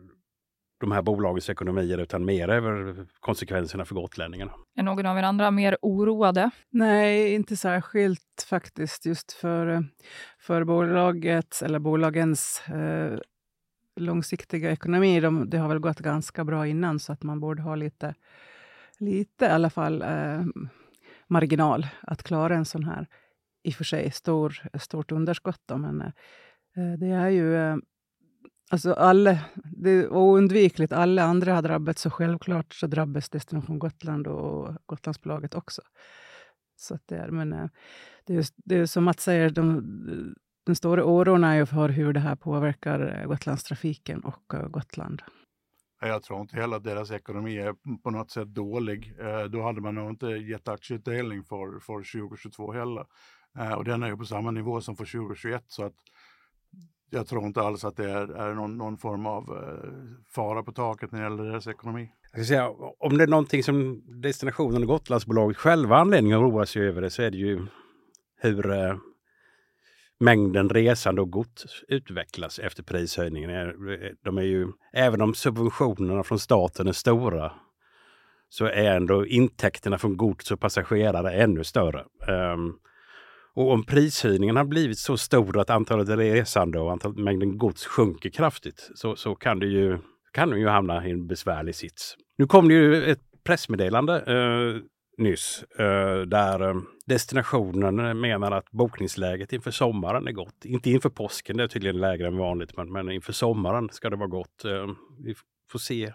de 0.81 0.93
här 0.93 1.02
bolagens 1.02 1.50
ekonomier 1.50 1.99
utan 1.99 2.25
mer 2.25 2.49
över 2.49 3.07
konsekvenserna 3.21 3.85
för 3.85 3.95
gotlänningarna. 3.95 4.52
Är 4.79 4.83
någon 4.83 5.07
av 5.07 5.19
er 5.19 5.23
andra 5.23 5.50
mer 5.50 5.76
oroade? 5.83 6.50
Nej, 6.71 7.35
inte 7.35 7.57
särskilt 7.57 8.47
faktiskt. 8.50 9.07
Just 9.07 9.33
för, 9.33 9.85
för 10.41 10.64
bolagets, 10.64 11.62
eller 11.62 11.79
bolagens 11.79 12.62
eh, 12.69 13.19
långsiktiga 13.96 14.72
ekonomi, 14.72 15.20
de, 15.20 15.50
det 15.50 15.58
har 15.58 15.68
väl 15.68 15.78
gått 15.78 16.00
ganska 16.00 16.44
bra 16.44 16.66
innan 16.66 16.99
så 16.99 17.12
att 17.12 17.22
man 17.22 17.40
borde 17.40 17.62
ha 17.62 17.75
lite, 17.75 18.14
lite 18.99 19.44
i 19.44 19.49
alla 19.49 19.70
fall 19.70 20.02
eh, 20.02 20.44
marginal 21.26 21.87
att 22.02 22.22
klara 22.22 22.54
en 22.54 22.64
sån 22.64 22.84
här, 22.84 23.06
i 23.62 23.70
och 23.70 23.75
för 23.75 23.84
sig, 23.84 24.11
stor, 24.11 24.62
stort 24.78 25.12
underskott. 25.12 25.61
Då, 25.66 25.76
men 25.76 26.00
eh, 26.00 26.12
eh 26.76 26.99
det 26.99 27.06
är 27.06 27.28
ju... 27.28 27.56
Eh, 27.56 27.76
alltså 28.70 28.92
alla, 28.92 29.38
det 29.54 29.90
är 29.90 30.12
oundvikligt. 30.12 30.92
Alla 30.92 31.22
andra 31.22 31.54
har 31.54 31.62
drabbats, 31.62 32.02
så 32.02 32.11
självklart 32.11 32.75
så 32.75 32.87
drabbas 32.87 33.30
Destination 33.30 33.78
Gotland 33.78 34.26
och 34.26 34.76
Gotlandsbolaget 34.87 35.54
också. 35.54 35.82
Så 36.76 36.99
det 37.06 37.16
är, 37.16 37.28
men 37.28 37.52
eh, 37.52 37.68
det 38.25 38.34
är, 38.34 38.46
det 38.56 38.76
är 38.76 38.87
som 38.87 39.04
Mats 39.04 39.22
säger, 39.22 39.50
de, 39.50 40.34
den 40.64 40.76
stora 40.76 41.04
oron 41.04 41.45
är 41.45 41.54
ju 41.54 41.66
för 41.66 41.88
hur 41.88 42.12
det 42.12 42.21
här 42.21 42.37
påverkar 42.37 43.21
eh, 43.21 43.28
Gotlandstrafiken 43.28 44.21
och 44.21 44.54
eh, 44.54 44.69
Gotland. 44.69 45.23
Jag 46.00 46.23
tror 46.23 46.40
inte 46.40 46.57
heller 46.57 46.76
att 46.76 46.85
deras 46.85 47.11
ekonomi 47.11 47.59
är 47.59 47.75
på 48.02 48.11
något 48.11 48.31
sätt 48.31 48.49
dålig. 48.49 49.14
Eh, 49.21 49.45
då 49.45 49.62
hade 49.62 49.81
man 49.81 49.95
nog 49.95 50.11
inte 50.11 50.26
gett 50.26 50.69
aktieutdelning 50.69 51.45
för, 51.45 51.81
för 51.81 52.21
2022 52.21 52.73
heller. 52.73 53.07
Och 53.76 53.85
den 53.85 54.02
är 54.02 54.09
ju 54.09 54.16
på 54.16 54.25
samma 54.25 54.50
nivå 54.50 54.81
som 54.81 54.97
för 54.97 55.04
2021 55.04 55.64
så 55.66 55.85
att 55.85 55.95
jag 57.11 57.26
tror 57.26 57.47
inte 57.47 57.61
alls 57.61 57.85
att 57.85 57.97
det 57.97 58.11
är, 58.11 58.28
är 58.28 58.54
någon, 58.54 58.78
någon, 58.78 58.99
form 58.99 59.26
av 59.26 59.45
fara 60.35 60.62
på 60.62 60.73
taket 60.73 61.12
när 61.12 61.19
det 61.19 61.25
gäller 61.25 61.45
deras 61.45 61.66
ekonomi. 61.66 62.11
Jag 62.33 62.47
säga, 62.47 62.71
om 62.99 63.19
det 63.19 63.25
är 63.25 63.28
någonting 63.28 63.62
som 63.62 64.02
destinationen 64.23 64.83
och 64.83 64.88
Gotlandsbolaget 64.88 65.57
själva 65.57 65.95
har 65.95 66.00
anledning 66.00 66.33
att 66.33 66.38
oroa 66.38 66.66
sig 66.66 66.88
över 66.88 67.02
det 67.02 67.11
så 67.11 67.23
är 67.23 67.31
det 67.31 67.37
ju 67.37 67.66
hur 68.37 68.71
mängden 70.23 70.69
resande 70.69 71.23
och 71.23 71.31
gods 71.31 71.85
utvecklas 71.88 72.59
efter 72.59 72.83
prishöjningen. 72.83 73.50
Eh, 73.50 73.69
de 74.25 74.38
är 74.38 74.43
ju, 74.43 74.69
även 74.93 75.21
om 75.21 75.35
subventionerna 75.35 76.23
från 76.23 76.38
staten 76.38 76.88
är 76.88 76.93
stora 76.93 77.52
så 78.49 78.64
är 78.64 78.97
ändå 78.97 79.26
intäkterna 79.26 79.99
från 79.99 80.17
gods 80.17 80.50
och 80.50 80.61
passagerare 80.61 81.33
ännu 81.33 81.64
större. 81.64 82.05
Um, 82.55 82.79
och 83.55 83.73
om 83.73 83.85
prishöjningen 83.85 84.57
har 84.57 84.64
blivit 84.64 84.99
så 84.99 85.17
stor 85.17 85.59
att 85.59 85.71
antalet 85.71 86.09
resande 86.09 86.79
och 86.79 86.93
antalet, 86.93 87.19
mängden 87.19 87.59
gods 87.59 87.87
sjunker 87.87 88.31
kraftigt 88.31 88.91
så, 88.95 89.17
så 89.17 89.35
kan 89.35 89.59
det 89.59 89.67
ju, 89.67 89.99
kan 90.33 90.50
de 90.50 90.61
ju 90.61 90.69
hamna 90.69 91.07
i 91.07 91.11
en 91.11 91.26
besvärlig 91.26 91.75
sits. 91.75 92.17
Nu 92.38 92.47
kom 92.47 92.69
det 92.69 92.75
ju 92.75 93.05
ett 93.05 93.21
pressmeddelande 93.45 94.12
uh, 94.12 94.83
nyss 95.23 95.64
eh, 95.79 96.21
där 96.21 96.69
eh, 96.69 96.75
destinationen 97.07 98.21
menar 98.21 98.52
att 98.52 98.71
bokningsläget 98.71 99.52
inför 99.52 99.71
sommaren 99.71 100.29
är 100.29 100.33
gott. 100.33 100.64
Inte 100.64 100.91
inför 100.91 101.11
påsken, 101.11 101.57
det 101.57 101.62
är 101.62 101.69
tydligen 101.69 102.00
lägre 102.00 102.26
än 102.26 102.37
vanligt, 102.37 102.76
men, 102.76 102.93
men 102.93 103.11
inför 103.11 103.33
sommaren 103.33 103.88
ska 103.93 104.11
det 104.11 104.17
vara 104.17 104.29
gott. 104.29 104.64
Eh, 104.64 104.87
vi 105.25 105.35
får 105.71 105.79
se 105.79 106.12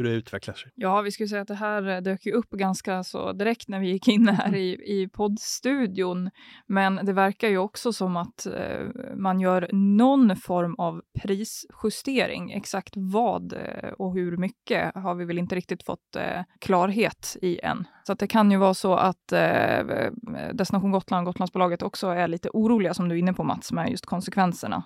hur 0.00 0.10
det 0.10 0.16
utvecklar 0.16 0.54
sig. 0.54 0.72
Ja, 0.74 1.00
vi 1.00 1.10
skulle 1.10 1.28
säga 1.28 1.42
att 1.42 1.48
det 1.48 1.54
här 1.54 1.88
eh, 1.88 2.00
dök 2.00 2.26
ju 2.26 2.32
upp 2.32 2.50
ganska 2.50 3.04
så 3.04 3.32
direkt 3.32 3.68
när 3.68 3.80
vi 3.80 3.90
gick 3.90 4.08
in 4.08 4.28
här 4.28 4.54
i, 4.54 4.72
i 4.72 5.08
poddstudion. 5.08 6.30
Men 6.66 7.00
det 7.02 7.12
verkar 7.12 7.48
ju 7.48 7.58
också 7.58 7.92
som 7.92 8.16
att 8.16 8.46
eh, 8.46 8.86
man 9.16 9.40
gör 9.40 9.68
någon 9.72 10.36
form 10.36 10.74
av 10.74 11.02
prisjustering. 11.22 12.52
Exakt 12.52 12.92
vad 12.96 13.52
eh, 13.52 13.90
och 13.98 14.14
hur 14.14 14.36
mycket 14.36 14.94
har 14.94 15.14
vi 15.14 15.24
väl 15.24 15.38
inte 15.38 15.54
riktigt 15.54 15.82
fått 15.82 16.16
eh, 16.16 16.42
klarhet 16.60 17.36
i 17.42 17.60
än. 17.62 17.84
Så 18.06 18.12
att 18.12 18.18
det 18.18 18.26
kan 18.26 18.50
ju 18.50 18.56
vara 18.56 18.74
så 18.74 18.94
att 18.94 19.32
eh, 19.32 20.10
Destination 20.52 20.90
Gotland, 20.90 21.26
Gotlandsbolaget 21.26 21.82
också 21.82 22.08
är 22.08 22.28
lite 22.28 22.50
oroliga, 22.52 22.94
som 22.94 23.08
du 23.08 23.14
är 23.14 23.18
inne 23.18 23.32
på 23.32 23.44
Mats, 23.44 23.72
med 23.72 23.90
just 23.90 24.06
konsekvenserna 24.06 24.82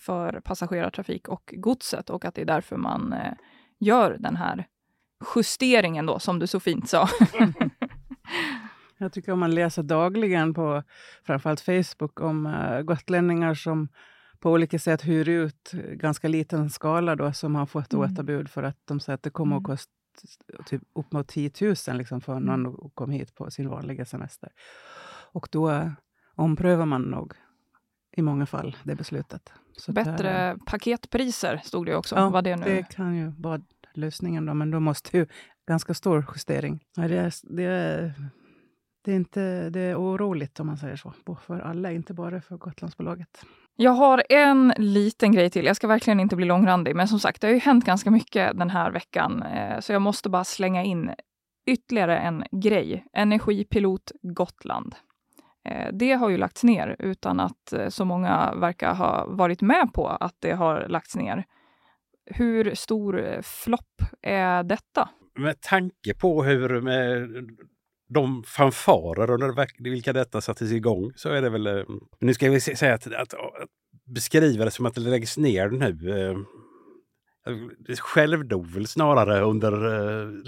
för 0.00 0.40
passagerartrafik 0.44 1.28
och 1.28 1.54
godset 1.56 2.10
och 2.10 2.24
att 2.24 2.34
det 2.34 2.40
är 2.42 2.46
därför 2.46 2.76
man 2.76 3.12
eh, 3.12 3.32
gör 3.78 4.16
den 4.20 4.36
här 4.36 4.66
justeringen 5.36 6.06
då, 6.06 6.18
som 6.18 6.38
du 6.38 6.46
så 6.46 6.60
fint 6.60 6.88
sa. 6.88 7.08
Jag 8.98 9.12
tycker 9.12 9.32
om 9.32 9.38
man 9.38 9.54
läser 9.54 9.82
dagligen 9.82 10.54
på 10.54 10.82
framförallt 11.26 11.60
Facebook 11.60 12.20
om 12.20 12.46
uh, 12.46 12.82
gotlänningar 12.82 13.54
som 13.54 13.88
på 14.40 14.50
olika 14.50 14.78
sätt 14.78 15.04
hyr 15.04 15.28
ut 15.28 15.70
ganska 15.92 16.28
liten 16.28 16.70
skala 16.70 17.16
då, 17.16 17.32
som 17.32 17.54
har 17.54 17.66
fått 17.66 17.92
mm. 17.92 18.04
återbud 18.04 18.50
för 18.50 18.62
att 18.62 18.78
de 18.84 19.00
säger 19.00 19.14
att 19.14 19.22
det 19.22 19.30
kommer 19.30 19.56
att 19.56 19.60
mm. 19.60 19.76
kosta 19.76 19.92
typ 20.66 20.82
upp 20.94 21.12
mot 21.12 21.28
10 21.28 21.50
000 21.60 21.74
liksom, 21.96 22.20
för 22.20 22.36
mm. 22.36 22.44
någon 22.44 22.86
att 22.86 22.94
komma 22.94 23.12
hit 23.12 23.34
på 23.34 23.50
sin 23.50 23.68
vanliga 23.68 24.04
semester. 24.04 24.52
Och 25.32 25.48
då 25.50 25.90
omprövar 26.34 26.86
man 26.86 27.02
nog 27.02 27.34
i 28.16 28.22
många 28.22 28.46
fall 28.46 28.76
det 28.82 28.94
beslutet. 28.94 29.52
Så 29.76 29.92
Bättre 29.92 30.32
där, 30.32 30.56
paketpriser 30.66 31.60
stod 31.64 31.86
det 31.86 31.96
också. 31.96 32.16
Ja, 32.16 32.28
Vad 32.28 32.44
det, 32.44 32.56
nu? 32.56 32.64
det 32.64 32.82
kan 32.82 33.16
ju 33.16 33.32
vara 33.38 33.60
lösningen 33.94 34.46
då, 34.46 34.54
men 34.54 34.70
då 34.70 34.80
måste 34.80 35.16
ju 35.16 35.26
ganska 35.68 35.94
stor 35.94 36.26
justering. 36.34 36.84
Ja, 36.96 37.08
det, 37.08 37.16
är, 37.16 37.32
det, 37.42 37.64
är, 37.64 38.14
det 39.04 39.12
är, 39.12 39.16
inte, 39.16 39.70
det 39.70 39.80
är 39.80 40.00
oroligt 40.00 40.60
om 40.60 40.66
man 40.66 40.76
säger 40.76 40.96
så, 40.96 41.12
för 41.46 41.60
alla, 41.60 41.92
inte 41.92 42.14
bara 42.14 42.40
för 42.40 42.56
Gotlandsbolaget. 42.56 43.44
Jag 43.76 43.92
har 43.92 44.22
en 44.28 44.74
liten 44.78 45.32
grej 45.32 45.50
till. 45.50 45.64
Jag 45.64 45.76
ska 45.76 45.86
verkligen 45.86 46.20
inte 46.20 46.36
bli 46.36 46.46
långrandig, 46.46 46.96
men 46.96 47.08
som 47.08 47.20
sagt, 47.20 47.40
det 47.40 47.46
har 47.46 47.54
ju 47.54 47.60
hänt 47.60 47.84
ganska 47.84 48.10
mycket 48.10 48.58
den 48.58 48.70
här 48.70 48.90
veckan, 48.90 49.42
eh, 49.42 49.80
så 49.80 49.92
jag 49.92 50.02
måste 50.02 50.28
bara 50.28 50.44
slänga 50.44 50.82
in 50.82 51.10
ytterligare 51.66 52.18
en 52.18 52.44
grej. 52.50 53.06
Energipilot 53.12 54.12
Gotland. 54.22 54.94
Eh, 55.64 55.88
det 55.92 56.12
har 56.12 56.30
ju 56.30 56.36
lagts 56.36 56.64
ner 56.64 56.96
utan 56.98 57.40
att 57.40 57.72
eh, 57.72 57.88
så 57.88 58.04
många 58.04 58.54
verkar 58.54 58.94
ha 58.94 59.26
varit 59.28 59.60
med 59.60 59.90
på 59.94 60.08
att 60.08 60.36
det 60.38 60.52
har 60.52 60.88
lagts 60.88 61.16
ner. 61.16 61.44
Hur 62.26 62.74
stor 62.74 63.24
eh, 63.24 63.42
flopp 63.42 64.02
är 64.22 64.62
detta? 64.62 65.08
Med 65.38 65.60
tanke 65.60 66.14
på 66.14 66.44
hur 66.44 66.80
med 66.80 67.28
de 68.08 68.42
fanfarer 68.42 69.30
under 69.30 69.82
vilka 69.82 70.12
detta 70.12 70.40
sattes 70.40 70.72
igång 70.72 71.12
så 71.16 71.28
är 71.28 71.42
det 71.42 71.50
väl... 71.50 71.84
Nu 72.20 72.34
ska 72.34 72.50
vi 72.50 72.60
säga 72.60 72.94
att, 72.94 73.06
att, 73.06 73.34
att 73.34 73.68
beskriva 74.14 74.64
det 74.64 74.70
som 74.70 74.86
att 74.86 74.94
det 74.94 75.00
läggs 75.00 75.38
ner 75.38 75.68
nu. 75.68 76.20
Eh, 76.20 76.36
det 77.78 78.00
självdog 78.00 78.66
väl 78.66 78.86
snarare 78.86 79.40
under 79.40 79.72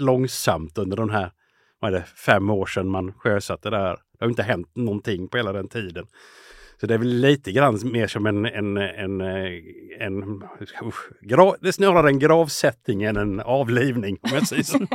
långsamt 0.03 0.77
under 0.77 0.97
de 0.97 1.09
här 1.09 1.31
vad 1.79 1.93
är 1.93 1.99
det, 1.99 2.03
fem 2.05 2.49
år 2.49 2.65
sedan 2.65 2.87
man 2.87 3.13
sjösatte 3.13 3.69
det 3.69 3.77
här. 3.77 3.97
Det 4.19 4.25
har 4.25 4.29
inte 4.29 4.43
hänt 4.43 4.75
någonting 4.75 5.27
på 5.27 5.37
hela 5.37 5.53
den 5.53 5.67
tiden. 5.67 6.07
Så 6.81 6.87
det 6.87 6.93
är 6.93 6.97
väl 6.97 7.07
lite 7.07 7.51
grann 7.51 7.79
mer 7.83 8.07
som 8.07 8.25
en, 8.25 8.45
en, 8.45 8.77
en, 8.77 9.21
en, 9.99 10.43
grav, 11.21 11.55
det 11.61 11.67
är 11.67 11.71
snarare 11.71 12.09
en 12.09 12.19
gravsättning 12.19 13.03
än 13.03 13.17
en 13.17 13.39
avlivning 13.39 14.17
om 14.21 14.29
jag 14.33 14.47
säger 14.47 14.63
så. 14.63 14.79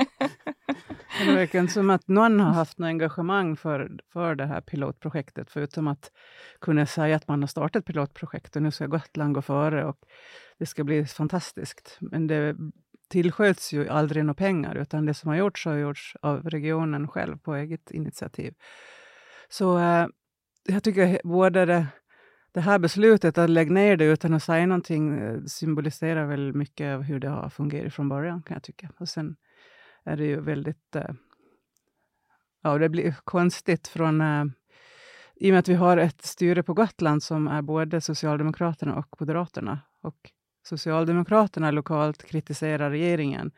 Det 1.25 1.35
verkar 1.35 1.61
inte 1.61 1.73
som 1.73 1.91
att 1.91 2.09
någon 2.09 2.41
har 2.41 2.53
haft 2.53 2.79
något 2.79 2.87
engagemang 2.87 3.57
för, 3.57 3.91
för 4.13 4.35
det 4.35 4.47
här 4.47 4.61
pilotprojektet, 4.61 5.51
förutom 5.51 5.89
att 5.89 6.11
kunna 6.61 6.87
säga 6.87 7.17
att 7.17 7.29
man 7.29 7.43
har 7.43 7.47
startat 7.47 7.85
pilotprojekt 7.85 8.57
och 8.57 8.63
nu 8.63 8.71
ska 8.71 8.87
Gotland 8.87 9.35
gå 9.35 9.43
före 9.43 9.85
och 9.85 9.97
det 10.59 10.67
ska 10.67 10.85
bli 10.85 11.07
fantastiskt. 11.07 11.99
Men 12.01 12.27
det 12.27 12.57
tillsköts 13.09 13.73
ju 13.73 13.89
aldrig 13.89 14.25
några 14.25 14.35
pengar, 14.35 14.75
utan 14.75 15.07
det 15.07 15.15
som 15.15 15.29
har 15.29 15.37
gjorts 15.37 15.65
har 15.65 15.77
gjorts 15.77 16.17
av 16.23 16.51
regionen 16.51 17.09
själv 17.09 17.39
på 17.39 17.55
eget 17.55 17.91
initiativ. 17.91 18.55
Så 19.53 19.79
eh, 19.79 20.07
jag 20.69 20.83
tycker 20.83 21.21
både 21.25 21.65
det, 21.65 21.87
det 22.53 22.61
här 22.61 22.79
beslutet 22.79 23.39
att 23.39 23.51
lägga 23.51 23.73
ner 23.73 23.97
det 23.97 24.05
utan 24.05 24.35
att 24.35 24.43
säga 24.43 24.67
någonting 24.67 25.19
eh, 25.19 25.45
symboliserar 25.45 26.27
väl 26.27 26.53
mycket 26.53 26.95
av 26.95 27.03
hur 27.03 27.21
det 27.21 27.29
har 27.29 27.49
fungerat 27.49 27.95
från 27.95 28.09
början, 28.09 28.43
kan 28.43 28.55
jag 28.55 28.63
tycka. 28.63 28.89
Och 28.99 29.09
sen 29.09 29.37
är 30.05 30.17
det 30.17 30.25
ju 30.25 30.41
väldigt... 30.41 30.97
Eh, 30.97 31.11
ja, 32.63 32.79
det 32.79 32.89
blir 32.89 33.15
konstigt 33.25 33.89
från... 33.89 34.21
Eh, 34.21 34.45
I 35.35 35.51
och 35.51 35.53
med 35.53 35.59
att 35.59 35.69
vi 35.69 35.75
har 35.75 35.97
ett 35.97 36.23
styre 36.23 36.63
på 36.63 36.75
Gotland 36.75 37.23
som 37.23 37.49
är 37.49 37.63
både 37.63 38.01
Socialdemokraterna 38.01 38.97
och 38.97 39.21
Moderaterna. 39.21 39.79
Och 40.03 40.31
Socialdemokraterna 40.63 41.71
lokalt 41.71 42.25
kritiserar 42.25 42.91
regeringen. 42.91 43.53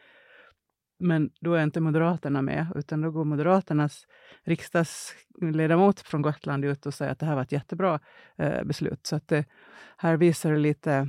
Men 0.98 1.30
då 1.40 1.54
är 1.54 1.62
inte 1.62 1.80
Moderaterna 1.80 2.42
med, 2.42 2.66
utan 2.74 3.00
då 3.00 3.10
går 3.10 3.24
Moderaternas 3.24 4.06
riksdagsledamot 4.44 6.00
från 6.00 6.22
Gotland 6.22 6.64
ut 6.64 6.86
och 6.86 6.94
säger 6.94 7.12
att 7.12 7.18
det 7.18 7.26
här 7.26 7.34
var 7.34 7.42
ett 7.42 7.52
jättebra 7.52 8.00
eh, 8.38 8.64
beslut. 8.64 9.06
Så 9.06 9.16
att 9.16 9.28
det, 9.28 9.44
här 9.96 10.16
visar 10.16 10.52
det 10.52 10.58
lite 10.58 11.08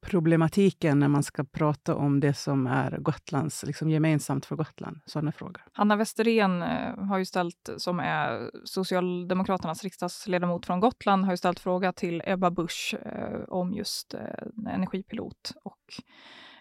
problematiken 0.00 0.98
när 0.98 1.08
man 1.08 1.22
ska 1.22 1.44
prata 1.44 1.94
om 1.94 2.20
det 2.20 2.34
som 2.34 2.66
är 2.66 2.98
Gotlands, 2.98 3.64
liksom 3.66 3.90
gemensamt 3.90 4.46
för 4.46 4.56
Gotland. 4.56 5.00
Sådana 5.06 5.32
frågor. 5.32 5.62
Hanna 5.72 5.96
Westerén 5.96 6.62
eh, 6.62 7.04
har 7.04 7.18
ju 7.18 7.24
ställt, 7.24 7.70
som 7.76 8.00
är 8.00 8.50
Socialdemokraternas 8.64 9.84
riksdagsledamot 9.84 10.66
från 10.66 10.80
Gotland, 10.80 11.24
har 11.24 11.32
ju 11.32 11.36
ställt 11.36 11.60
fråga 11.60 11.92
till 11.92 12.22
Ebba 12.24 12.50
Busch 12.50 12.94
eh, 13.04 13.40
om 13.48 13.74
just 13.74 14.14
eh, 14.14 14.72
energipilot 14.74 15.52
och 15.64 15.82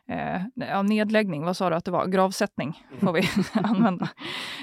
eh, 0.07 0.83
nedläggning, 0.83 1.43
vad 1.43 1.57
sa 1.57 1.69
du 1.69 1.75
att 1.75 1.85
det 1.85 1.91
var? 1.91 2.07
Gravsättning 2.07 2.83
får 2.99 3.13
vi 3.13 3.21
använda. 3.53 4.09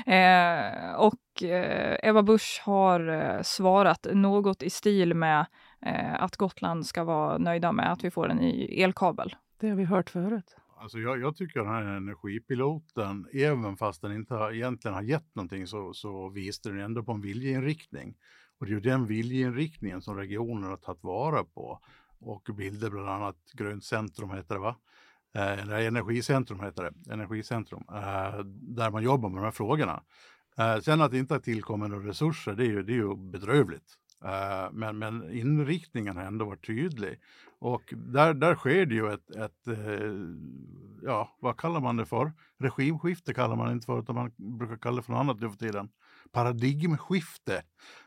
Eh, 0.06 0.94
och 0.94 1.42
eh, 1.42 2.08
Ebba 2.08 2.22
Busch 2.22 2.62
har 2.64 3.08
eh, 3.08 3.42
svarat 3.42 4.06
något 4.12 4.62
i 4.62 4.70
stil 4.70 5.14
med 5.14 5.46
eh, 5.86 6.22
att 6.22 6.36
Gotland 6.36 6.86
ska 6.86 7.04
vara 7.04 7.38
nöjda 7.38 7.72
med 7.72 7.92
att 7.92 8.04
vi 8.04 8.10
får 8.10 8.28
en 8.28 8.36
ny 8.36 8.82
elkabel. 8.82 9.36
Det 9.60 9.68
har 9.68 9.76
vi 9.76 9.84
hört 9.84 10.10
förut. 10.10 10.56
Alltså 10.76 10.98
jag, 10.98 11.20
jag 11.20 11.36
tycker 11.36 11.60
den 11.60 11.68
här 11.68 11.82
energipiloten, 11.82 13.26
även 13.32 13.76
fast 13.76 14.02
den 14.02 14.12
inte 14.12 14.34
har, 14.34 14.52
egentligen 14.52 14.94
har 14.94 15.02
gett 15.02 15.34
någonting, 15.34 15.66
så, 15.66 15.92
så 15.94 16.28
visar 16.28 16.70
den 16.70 16.80
ändå 16.80 17.02
på 17.02 17.12
en 17.12 17.20
viljeinriktning. 17.20 18.14
Och 18.58 18.66
det 18.66 18.72
är 18.72 18.74
ju 18.74 18.80
den 18.80 19.06
viljeinriktningen 19.06 20.02
som 20.02 20.16
regionen 20.16 20.70
har 20.70 20.76
tagit 20.76 21.04
vara 21.04 21.44
på 21.44 21.80
och 22.20 22.48
bilder 22.56 22.90
bland 22.90 23.08
annat 23.08 23.36
Grönt 23.52 23.84
centrum 23.84 24.30
heter 24.30 24.54
det 24.54 24.60
va? 24.60 24.76
Eh, 25.34 25.62
eller 25.62 25.78
energicentrum 25.78 26.60
heter 26.60 26.82
det, 26.82 27.12
Energicentrum, 27.12 27.84
eh, 27.88 28.38
där 28.46 28.90
man 28.90 29.02
jobbar 29.02 29.28
med 29.28 29.38
de 29.38 29.44
här 29.44 29.50
frågorna. 29.50 30.02
Eh, 30.58 30.78
sen 30.78 31.00
att 31.00 31.10
det 31.10 31.18
inte 31.18 31.34
har 31.34 31.40
tillkommit 31.40 31.90
några 31.90 32.08
resurser, 32.08 32.54
det 32.54 32.64
är 32.64 32.68
ju, 32.68 32.82
det 32.82 32.92
är 32.92 32.96
ju 32.96 33.16
bedrövligt. 33.16 33.98
Men, 34.72 34.98
men 34.98 35.32
inriktningen 35.32 36.16
har 36.16 36.24
ändå 36.24 36.44
varit 36.44 36.66
tydlig. 36.66 37.20
Och 37.58 37.94
där, 37.96 38.34
där 38.34 38.54
sker 38.54 38.86
det 38.86 38.94
ju 38.94 39.12
ett, 39.12 39.30
ett 39.30 39.78
ja, 41.02 41.36
vad 41.40 41.56
kallar 41.56 41.80
man 41.80 41.96
det 41.96 42.06
för? 42.06 42.32
Regimskifte 42.58 43.34
kallar 43.34 43.56
man 43.56 43.66
det 43.66 43.72
inte 43.72 43.86
för, 43.86 44.00
utan 44.00 44.14
man 44.14 44.32
brukar 44.58 44.76
kalla 44.76 44.96
det 44.96 45.02
för 45.02 45.12
något 45.12 45.20
annat 45.20 45.40
nu 45.40 45.50
för 45.50 45.56
tiden. 45.56 45.88
Paradigmskifte, 46.32 47.62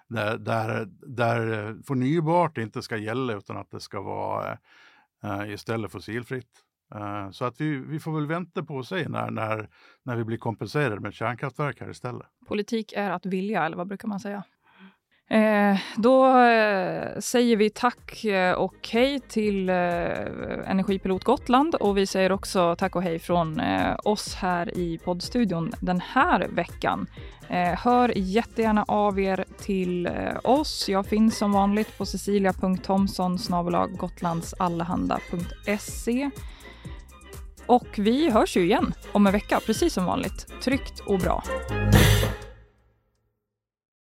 där, 0.07 0.37
där, 0.37 0.87
där 0.91 1.75
förnybart 1.87 2.57
inte 2.57 2.81
ska 2.81 2.97
gälla 2.97 3.33
utan 3.33 3.57
att 3.57 3.71
det 3.71 3.79
ska 3.79 4.01
vara 4.01 4.57
istället 5.47 5.91
fossilfritt. 5.91 6.66
Uh, 6.95 7.31
så 7.31 7.45
att 7.45 7.61
vi, 7.61 7.77
vi 7.77 7.99
får 7.99 8.11
väl 8.11 8.27
vänta 8.27 8.63
på 8.63 8.75
och 8.75 8.85
se 8.85 9.09
när, 9.09 9.31
när, 9.31 9.69
när 10.03 10.15
vi 10.15 10.23
blir 10.23 10.37
kompenserade 10.37 10.99
med 10.99 11.13
kärnkraftverk 11.13 11.81
här 11.81 11.89
istället. 11.89 12.27
Politik 12.47 12.93
är 12.93 13.11
att 13.11 13.25
vilja, 13.25 13.65
eller 13.65 13.77
vad 13.77 13.87
brukar 13.87 14.07
man 14.07 14.19
säga? 14.19 14.43
Eh, 15.29 15.77
då 15.95 16.39
eh, 16.39 17.19
säger 17.19 17.57
vi 17.57 17.69
tack 17.69 18.25
eh, 18.25 18.53
och 18.53 18.89
hej 18.91 19.19
till 19.19 19.69
eh, 19.69 19.75
Energipilot 20.65 21.23
Gotland 21.23 21.75
och 21.75 21.97
vi 21.97 22.05
säger 22.05 22.31
också 22.31 22.75
tack 22.75 22.95
och 22.95 23.03
hej 23.03 23.19
från 23.19 23.59
eh, 23.59 23.95
oss 24.03 24.35
här 24.35 24.77
i 24.77 24.97
poddstudion 24.97 25.71
den 25.79 26.01
här 26.01 26.47
veckan. 26.47 27.07
Eh, 27.49 27.79
hör 27.79 28.13
jättegärna 28.15 28.85
av 28.87 29.19
er 29.19 29.45
till 29.59 30.05
eh, 30.05 30.13
oss. 30.43 30.89
Jag 30.89 31.05
finns 31.05 31.37
som 31.37 31.51
vanligt 31.51 31.97
på 31.97 32.05
cecilia.thomson 32.05 33.37
gotlandsallehanda.se 33.97 36.29
och 37.67 37.87
vi 37.97 38.29
hörs 38.29 38.57
ju 38.57 38.63
igen 38.63 38.93
om 39.11 39.27
en 39.27 39.33
vecka, 39.33 39.59
precis 39.65 39.93
som 39.93 40.05
vanligt. 40.05 40.47
Tryggt 40.61 40.99
och 40.99 41.19
bra. 41.19 41.43